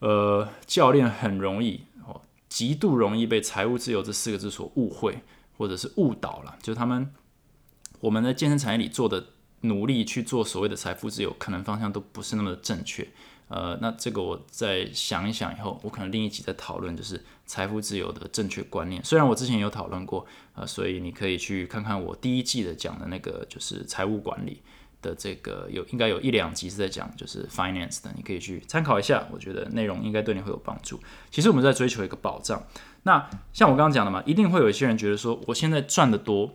[0.00, 5.20] 呃，教练很容易哦，极度容易被财务自由这四个字所误会，
[5.56, 7.12] 或者是误导了，就是他们。
[8.00, 9.26] 我们的健身产业里做的
[9.60, 13.06] 努力去做所谓的财富自由，可能方向都不是那么的正确。
[13.52, 19.04] 呃，那这个我再想一想以后，我可能另一集再讨论，就是财富自由的正确观念。
[19.04, 24.62] 虽然我之前有讨论过，呃，所以你可以去看看我第一季的讲的那个，就是财务管理
[25.02, 29.28] 的这个有应该有一两集是在讲就是 finance 的，你可以去参考一下。
[29.30, 30.98] 我觉得内容应该对你会有帮助。
[31.30, 32.62] 其实我们在追求一个保障。
[33.02, 36.54] 那像我刚刚讲的嘛，一定会有一些人觉得说，我现在赚的多。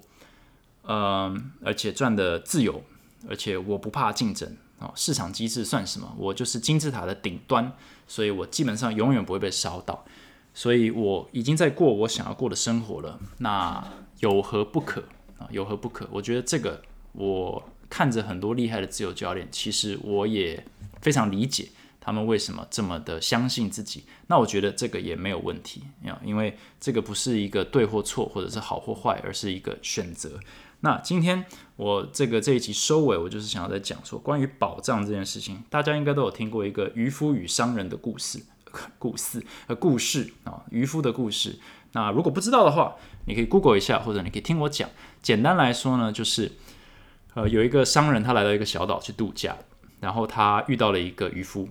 [0.90, 2.82] 嗯，而且赚的自由，
[3.30, 4.92] 而且我不怕竞争哦。
[4.96, 6.13] 市场机制算什么？
[6.18, 7.72] 我就是金字塔的顶端，
[8.08, 10.06] 所以我基本上永远不会被烧到。
[10.54, 13.20] 所以我已经在过我想要过的生活了。
[13.38, 13.88] 那
[14.22, 15.04] 有何不可
[15.38, 15.48] 啊？
[15.52, 16.08] 有何不可？
[16.12, 20.66] 我觉得这个，我看着很多厉害的自由教练，其实我也
[21.00, 21.70] 非常理解
[22.02, 24.06] 他们为什么这么的相信自己。
[24.26, 30.40] 那我觉得这个也没有问题啊，因为这个不是一个对或错，或者是好或坏，而是一个选择。
[30.82, 31.44] 那今天
[31.76, 38.40] 我这个这一集收尾，我就是想要在讲说关于保障这件事情，大家应该都有听过一个渔夫与商人的故事，
[39.00, 41.58] 故事呃故事啊，渔夫的故事。
[41.94, 44.88] 那如果不知道的话，你可以 Google 一下，或者你可以听我讲。
[45.24, 46.52] 简单来说呢，就是
[47.34, 49.58] 呃有一个商人他来到一个小岛去度假，
[50.00, 51.70] 然后他遇到了一个渔夫，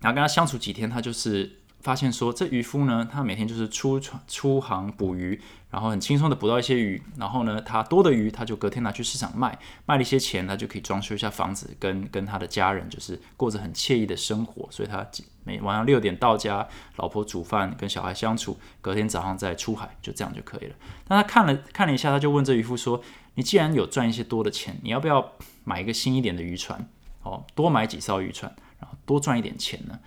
[0.00, 5.40] 然后跟他相处几天，他就是发现说这渔夫呢，他每天就是出船出航捕鱼。
[5.70, 9.56] 然后很轻松的捕到一些鱼，然后呢，他多的鱼他就隔天拿去市场卖，
[9.86, 14.66] 卖了一些钱，他就可以装修一下房子，跟跟他的家人就是过着很惬意的生活。
[14.70, 15.06] 所以他
[15.44, 20.74] 每晚上六点到家，老婆煮饭，跟小孩相处，隔天早上再出海，就这样就可以了。
[21.08, 23.00] 那他看了看了一下，他就问这渔夫说
[23.36, 26.84] ：“你既然有赚一些多的钱，你要不要买一个新一点的渔船？
[27.22, 29.98] 哦，多买几艘渔船，然后多赚一点钱呢？”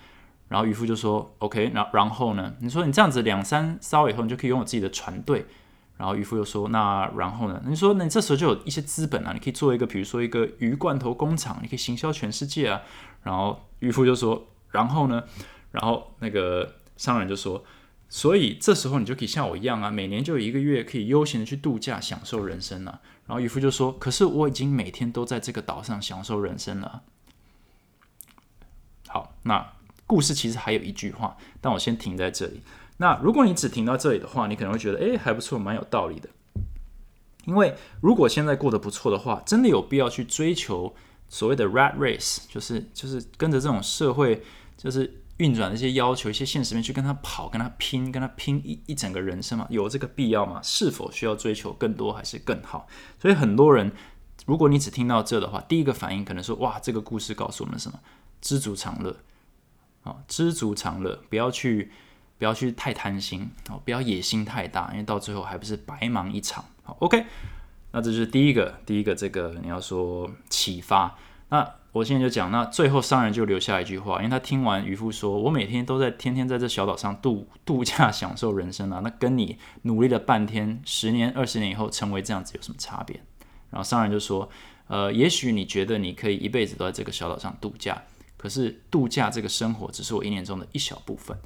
[0.53, 2.53] 然后渔夫就说：“OK，然然后呢？
[2.59, 5.47] 你说你这样子两三艘以后，你就可以拥有自己的船队。”
[5.97, 7.59] 然后渔夫又说：“那然后呢？
[7.65, 12.83] 你说那你这时候就有一些资本啊，你可以做一个，比如说一个鱼罐头工厂，你可以行销全世界啊。”
[13.23, 15.23] 然后渔夫就说：“然后呢？”
[15.71, 17.63] 然后那个商人就说
[18.07, 27.01] ：“所以这时候你就可以像我一样啊，每年就有一个月可以悠闲的去度假，享受人生了。”然后渔夫就说：“可是我已经每天都在这个岛上享受人生了。”
[29.09, 29.73] 好，那。
[30.05, 32.61] 故事其实还有一句话，但我先停在这里。
[32.97, 36.29] 那如果你只停到这里的话，你可能会觉得，诶，还不错，蛮有道理的。
[37.45, 40.95] 因为如果现在过得不错的话，真的有必要去追求
[41.27, 44.43] 所谓的 rat race，就是就是跟着这种社会
[44.77, 49.67] 就是运转的一些要求、一些现实面去跟他跑、跟他拼、跟他拼一一整个人生吗？
[49.69, 50.61] 有这个必要吗？
[50.63, 52.87] 是否需要追求更多还是更好？
[53.19, 53.91] 所以很多人，
[54.45, 57.99] 如果你只听到这的话，第一个反应可能说，哇，这个故事告诉我们什么？
[58.39, 59.17] 知足常乐。
[60.03, 61.91] 啊，知足常乐，不要去
[62.37, 66.63] 不要去太贪心哦，不要野心太大，因为到最后还不是白忙一场。
[66.83, 67.25] 好，OK，
[67.91, 71.17] 那这是第一个，第一个这个你要说启发。
[71.49, 83.21] 那我现在就讲，那最后商人就留下一句话，因为他听完渔夫说：“我每天都在天天在这小岛上度度假， 享受人生啊，那跟你努力了半天，十年二十年以后成为这样子有什么差别？”
[83.69, 84.49] 然后商人就说
[84.87, 88.01] ：“呃，也许你觉得你可以一辈子都在这个小岛上度假，
[88.43, 91.39] 可是度假这个生活只是我一年中的一小部分。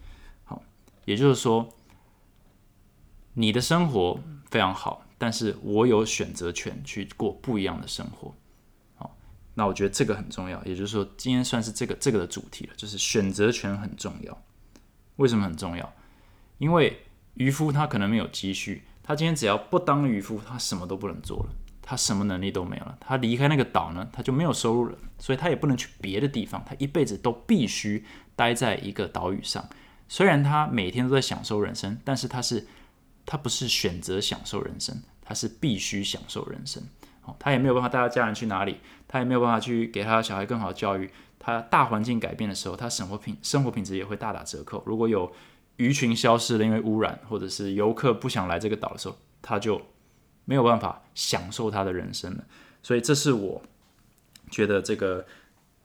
[0.43, 0.63] 好，
[1.05, 1.71] 也就是说，
[3.35, 4.19] 你的生活
[4.49, 8.33] 非常好，但是我有选择权去过不一样的生活。”
[8.97, 9.15] 好
[9.53, 14.43] 那我觉得这个很重要，也就是说，今天算是这个这个的主题了，就是选择权很重要。
[15.17, 15.93] 为什么很重要？
[16.57, 16.99] 因为
[17.35, 21.51] 渔夫他可能没有积蓄，他今天只要不当渔夫，他什么都不能做了，
[21.89, 22.97] 他什么能力都没有了。
[22.99, 28.03] 他离开那个岛呢，他就没有收入了，所以他也不能去别的地方，他一辈子都必须
[28.35, 29.65] 待在一个岛屿上。
[30.09, 32.67] 虽然他每天都在享受人生，但是他是
[33.25, 36.83] 他不是选择享受人生，他是必须享受人生。
[37.23, 41.09] 哦他也没有办法带他家人去哪里，他也没有办法去给他小孩更好的教育。
[41.39, 44.83] 他大环境改变的时候，他生活品生活品质也会大打折扣。
[44.85, 45.31] 如果有
[45.77, 49.81] 鱼群消失了，因为污染，或者是游客不想来这个岛的时候，他就
[50.47, 52.43] 没有办法享受他的人生了。
[52.81, 53.61] 所以，这是我
[54.49, 55.23] 觉得这个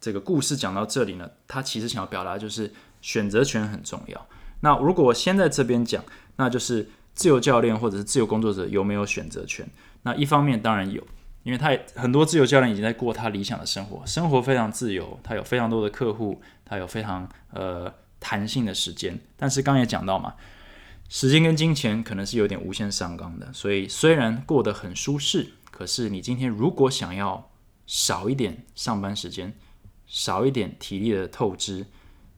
[0.01, 4.27] 这个故事讲到这里呢，他其实想要表达就是选择权很重要。
[4.61, 6.03] 那如果我先在这边讲，
[6.37, 9.69] 那就是自由教练或者是自由工作者有没有选择权？
[10.05, 11.07] 那一方面当然有。
[11.45, 19.19] 因为他很多自由教练已经在过他理想的生活，生活非常自由，他有非常多的客户，他有非常呃弹性的时间。
[19.37, 20.35] 但是刚也讲到嘛，
[21.13, 27.51] 时间跟金钱可能是有点无限上纲的，所以虽然过得很舒适，可是你今天如果想要
[27.87, 29.55] 少一点上班时间，
[30.07, 31.85] 少一点体力的透支，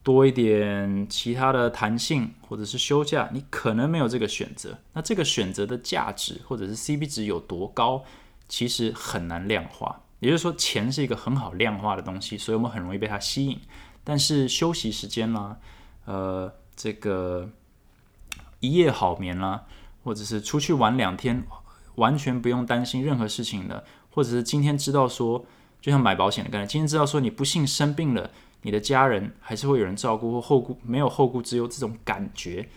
[0.03, 4.77] 多一点其他的弹性或者是休假，你可能没有这个选择。
[4.93, 8.05] 那这个选择的价值或者是 CP 值有多高？
[8.49, 13.61] 其实很难量化，也就是说，钱是一个很好量化的东西，所以我们很容易被它吸引。
[14.03, 15.61] 但是休息时间啦，
[16.07, 17.49] 呃，这个
[18.65, 19.65] 一夜好眠啦，
[20.03, 21.45] 或者是出去玩两天，
[21.97, 25.45] 完全不用担心任何事情的，或者是今天知道说，
[25.81, 28.31] 就像买保险的概念，今天知道说你不幸生病了，
[28.63, 32.69] 你的家人还是会有人照顾或后顾没有后顾之忧，这种感觉。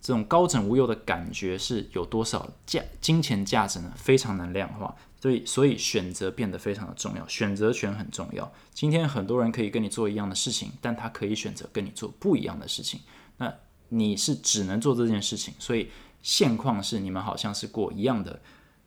[0.00, 3.90] 这种高枕无忧的感觉是有多少价金钱价值呢？
[3.96, 8.52] 非常难量化，所以所以选择变得非常的重要，选择权很重要。
[8.74, 13.00] 今天很多人可以跟你做一样的事情，但他可以选择跟你做不一样的事情。
[13.38, 13.50] 那
[13.96, 15.88] 你是只能做这件事情，所以
[16.20, 18.40] 现况是你们好像是过一样的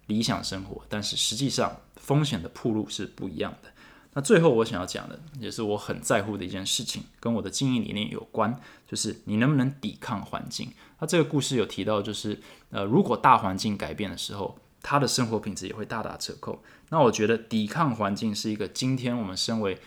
[0.07, 3.69] 理想生活，但是实际上风险的铺路是不一样的。
[4.13, 10.71] 那最后我想要讲的，也是我很在乎的一件事情，跟我的经营理念有关，就是你能不能抵抗环境。
[10.99, 12.41] 那这个故事有提到，就是
[12.71, 16.63] 呃，如果大环境改变的时候，他的生活品质也会大打折扣。
[16.89, 19.77] 那我觉得抵抗环境是一个今天我们身为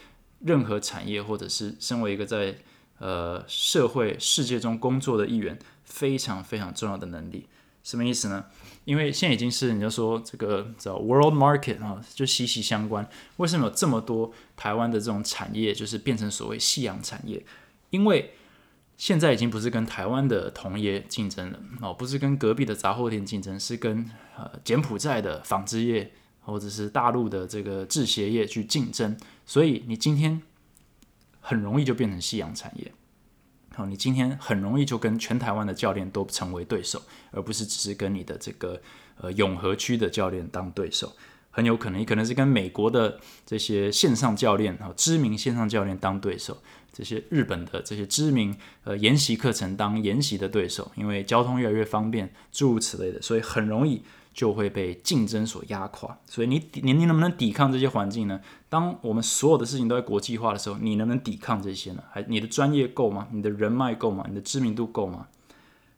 [0.41, 2.57] 任何产业，或者是身为一个在
[3.01, 7.47] 呃社会世界中工作的一员，非常非常重要的能力。
[7.83, 8.45] 什么意思呢？
[8.85, 13.09] 因为现在已经是你就说这个叫 world market 啊，就息息相关。
[13.39, 17.43] 为什么有这么多台湾的这种产业，就是变成所谓夕阳产业？
[17.89, 18.35] 因为
[18.99, 29.17] 现在已经不是跟台湾的同业竞争了哦，不是跟隔壁的杂货店竞争，是跟呃柬埔寨的纺织业或者是大陆的这个制鞋业去竞争。
[29.47, 30.43] 所以你今天
[31.51, 32.93] 很容易就变成夕阳产业。
[33.75, 38.81] 好，你今天很容易就跟全台湾的教练都成为对手，而不是只是跟你的这个
[39.17, 41.13] 呃永和区的教练当对手。
[41.51, 54.05] 很有可能，你可能是跟美国的这些线上教练啊，知名线上教练当对手，这些日本的这些知名呃研习课程当研习的对手，因为交通越来越方便，诸如此类的，所以很容易。
[54.33, 58.41] 就会被竞争所压垮，所以你你你能不能抵抗这些环境呢？
[58.69, 62.03] 当我们所有的事情都在国际化的时候，你能不能抵抗这些呢？
[62.11, 63.27] 还你的专业够吗？
[63.33, 64.25] 你的人脉够吗？
[64.29, 65.27] 你的知名度够吗？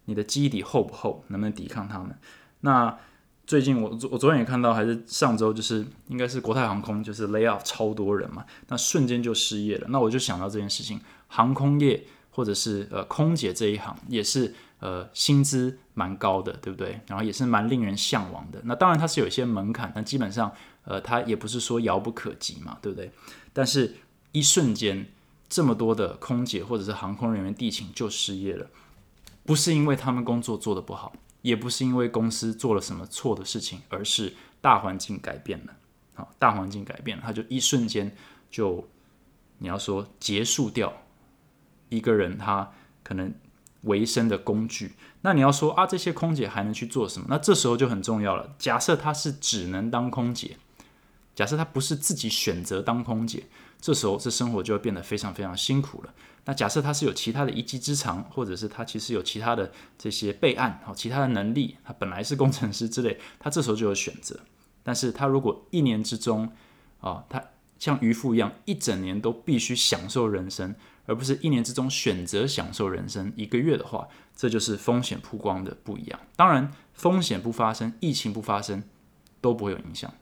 [0.06, 1.24] 你的基底厚不厚？
[1.28, 2.16] 能不能抵抗他们？
[2.60, 2.98] 那
[3.46, 9.86] 最近我我昨天也看到，还是上周就是应该是国泰航空就是 lay off 超多人嘛，那瞬间就失业了。
[9.90, 14.52] 那我就想到这件事情，航空业或者是呃空姐这一行也是。
[14.82, 17.00] 呃，薪资蛮高的，对不对？
[17.06, 18.60] 然后也是蛮令人向往的。
[18.64, 20.52] 那当然它是有一些门槛，但基本上，
[20.82, 23.08] 呃，它也不是说遥不可及嘛，对不对？
[23.52, 23.94] 但是，
[24.32, 25.06] 一瞬间，
[25.48, 28.66] 这么多的空姐或者是航空人员地勤就失业了，
[29.46, 31.12] 不是因为他们工作做得不好，
[31.42, 35.72] 也不是因为公司做了什么错的事情，而是大环境改变了。
[36.14, 38.12] 好，大环境改变了，它就一瞬间
[38.50, 38.84] 就，
[39.58, 40.92] 你要说结束掉。
[41.96, 42.72] 一个人他
[43.02, 43.32] 可能
[43.82, 44.92] 维生的工具。
[45.20, 47.26] 那你要说啊，这些空姐还能去做什么？
[47.28, 48.54] 那这时候就很重要了。
[48.58, 50.56] 假设她是只能当空姐，
[51.34, 53.44] 假设她不是自己选择当空姐，
[53.80, 56.12] 这时候这生活就会变得非常非常辛苦了。
[56.44, 64.40] 那假设她是有其他的一技之长，或者是她其实有其他的这些备案，好，其他的能力，她本来是工程师之类，她这时候就有选择。
[64.82, 66.50] 但是她如果一年之中
[67.00, 67.40] 啊，她
[67.78, 70.74] 像渔夫一样，一整年都必须享受人生。
[71.06, 76.20] 而不是一年之中选择享受人生一个月的话，这就是风险曝光的不一样。
[76.36, 78.82] 当然，风险不发生，疫情不发生，
[79.40, 80.12] 都不会有影响。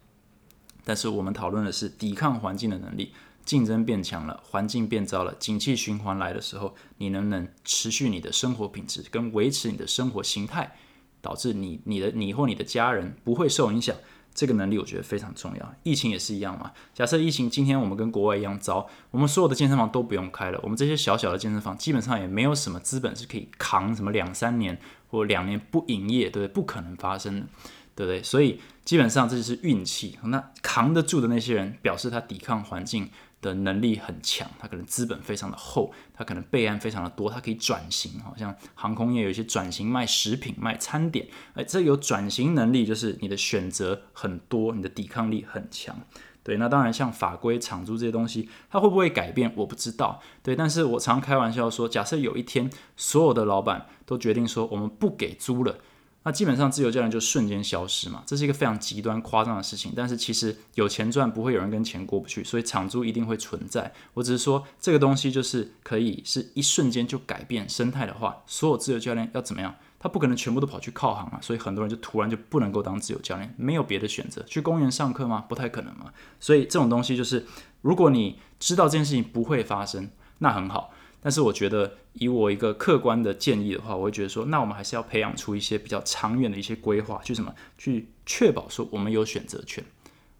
[0.85, 3.13] 但是我们讨论的是抵抗环境的能力，
[3.45, 10.75] 竞争变强了，环境变糟了，景气循环来的时候，你能不能持续你的生活品质，跟维持你的生活形态，
[11.21, 13.95] 导致你、你的、你或你的家人不会受影响。
[14.35, 16.73] 这个能力我觉得非常重要，疫情也是一样嘛。
[16.95, 24.79] 假设疫情今天我们跟国外一样糟，我们所有的健身房都不用开了，我们这些小小的健身房基本上也没有什么资本是可以扛什么两三年
[25.09, 26.49] 或两年不营业，对不对？
[26.49, 27.47] 不可能发生的，
[27.95, 28.23] 对不对？
[28.23, 30.19] 所以基本上这就是运气。
[30.25, 33.11] 那扛得住的那些人，表示他抵抗环境。
[33.41, 45.97] 的能力很强，他可能资本非常的厚，他可能备案非常的多，他可以转型，好像航空业有一些转型卖食品、卖餐点，哎，这有转型能力，就是你的选择很多，你的抵抗力很强。
[46.43, 50.21] 对，那当然像法规、厂租这些东西，它会不会改变，我不知道。
[50.43, 55.77] 对，但是我常开玩笑说，假设有一天所有的老板都决定说，我们不给租了。
[56.23, 59.93] 那基本上自由教练就瞬间消失嘛，这是一个非常极端夸张的事情。
[59.97, 63.91] 但是其实有钱赚，不会有人跟钱过不去，所以场租一定会存在。
[64.13, 69.75] 我只是说这个东西就是可以是一瞬间就改变生态的话，所有自由教练要怎么样？
[69.99, 75.45] 他不可能全部都跑去靠行啊，所以很多人就突然就不能够当自由教练，没有别的选择，去公园上课吗？
[75.49, 76.13] 不太可能嘛。
[76.39, 77.47] 所以这种东西就是，
[77.81, 80.93] 如果你知道这件事情不会发生，那很好。
[81.23, 87.55] 但是我觉得，以我一个客观的建议的话，我会觉得说，那我们还是要培养出一些比较长远的一些规划，去什么？
[87.77, 89.85] 去确保说我们有选择权，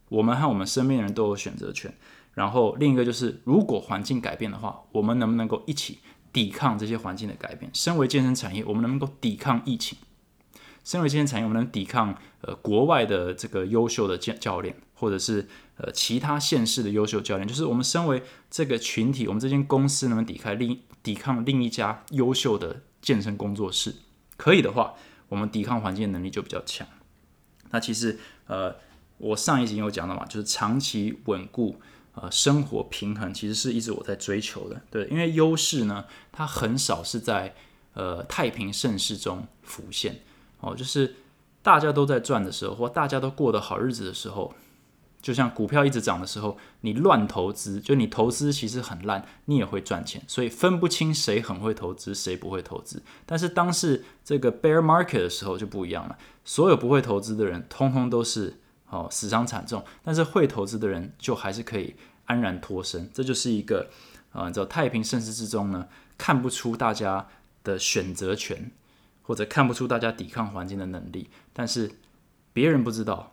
[0.09, 1.93] 我们和我们身边的人都有选择权。
[2.33, 5.99] 然后另一个就是，如果环境改变的话，我们能不能够一起
[6.33, 7.71] 抵抗这些环境的改变？
[7.75, 9.99] 身为健身产业，我们能不能够抵抗疫情？
[10.91, 15.47] 身为健身产业，我们能抵抗呃国外的这个优秀的教教练，或者是？
[15.83, 23.95] 呃，其他县市的优秀教练，就是我们身为这个群体，我们这间公司能不能抵抗另抵抗另一家优秀的健身工作室？
[24.37, 24.93] 可以的话，
[25.31, 26.87] 我们抵抗环境能力就比较强。
[27.71, 28.77] 那其实，呃，
[29.17, 31.81] 我上一集有讲到嘛，就是长期稳固，
[32.13, 34.83] 呃，生活平衡，其实是一直我在追求的。
[34.91, 37.55] 对，因为优势呢，它很少是在
[37.95, 40.21] 呃太平盛世中浮现。
[40.61, 41.17] 哦，就是
[41.63, 44.55] 大家都在赚的时候，或大家都过得好日子的时候。
[45.23, 53.03] 就像股票一直涨的时候，你乱投资，就你投资其实很烂，你也会赚钱，所以分不清谁很会投资，谁不会投资。
[53.27, 58.59] 但是当是这个 bear market 的时候就不一样了，所有不会投资的人，通通都是
[58.89, 61.95] 哦死伤惨重，但是会投资的人就还是可以
[62.25, 63.11] 安然脱身。
[63.13, 63.91] 这就是一个
[64.33, 65.87] 啊，在太平盛世之中呢，
[66.17, 67.29] 看不出大家
[67.63, 68.73] 的选择权，
[69.31, 71.89] 或者看不出大家抵抗环境的能力，但是
[72.53, 73.33] 别人不知道。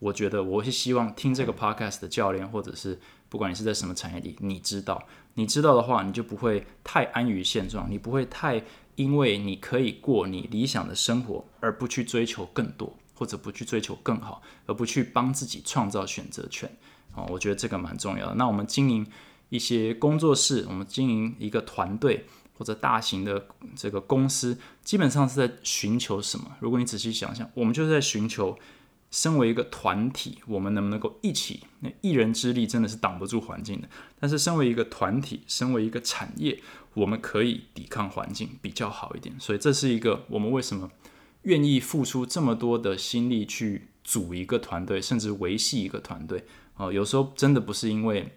[0.00, 8.60] 我觉得我是希望听这个 podcast 的教练，或者是不管你是在什么产业里，你知道，你知道的话，你就不会太安于现状，你不会太
[8.96, 16.68] 因为你可以过你理想的生活而不去追求更多，或者不去追求更好，而不去帮自己创造选择权。
[17.14, 18.34] 哦，我觉得这个蛮重要的。
[18.34, 19.06] 那我们经营
[19.50, 22.26] 一些工作室，我们经营一个团队
[22.56, 26.56] 或者大型的这个公司，基本上是在寻求什么？
[26.60, 28.58] 如果你仔细想想，我们就是在寻求。
[29.08, 31.60] 身为一个团体，我们能不能够一起？
[31.80, 33.88] 那一人之力真的是挡不住环境的。
[34.18, 36.60] 但是，身为一个团体，身为一个产业，
[36.92, 39.34] 我们可以抵抗环境比较好一点。
[39.38, 40.90] 所以，这是一个我们为什么
[41.42, 46.44] 愿意付出这么多的心力去组一个团队，甚至维系一个团队
[46.74, 46.92] 啊？
[46.92, 48.36] 有时候真的不是因为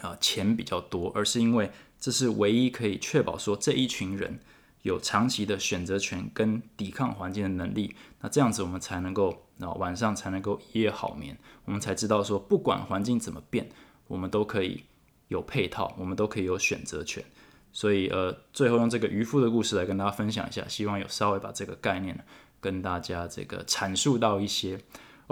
[0.00, 1.70] 啊钱比较多，而是因为
[2.02, 4.40] 这是唯一可以确保说这一群人。
[4.82, 11.38] 有长期的选择权跟抵抗环境的能力，那这样子我们才能够，那晚上才能够一夜好眠。
[11.66, 13.70] 我们才知道说，不管环境怎么变，
[14.08, 14.82] 我们都可以
[15.28, 17.24] 有配套，我们都可以有选择权。
[17.72, 22.18] 所以，呃，最后用这个渔夫的故事来跟大家分享一下，希望有稍微把这个概念
[22.60, 24.80] 跟大家这个阐述到一些。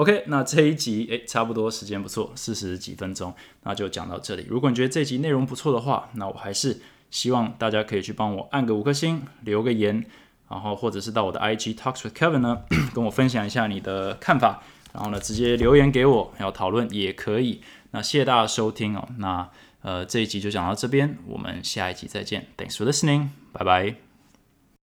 [0.01, 3.35] OK，那这一集诶，差不多时间不错，四十几分钟，
[3.65, 4.47] 那就讲到这里。
[4.49, 6.81] 如果你觉得这集内容不错的话，那我还是。
[7.11, 10.07] 希望大家可以去帮我按个五颗星，留个言，
[10.49, 12.63] 然后或者是到我的 IG Talks with Kevin 呢，
[12.95, 14.63] 跟我分享一下你的看法，
[14.95, 17.61] 然后呢直接留言给我要讨论也可以。
[17.91, 19.09] 那谢谢大家收听哦。
[19.19, 19.51] 那
[19.83, 22.47] 呃，这一集就讲到这边，我们下一集再见。
[22.57, 24.10] Thanks for listening，拜拜。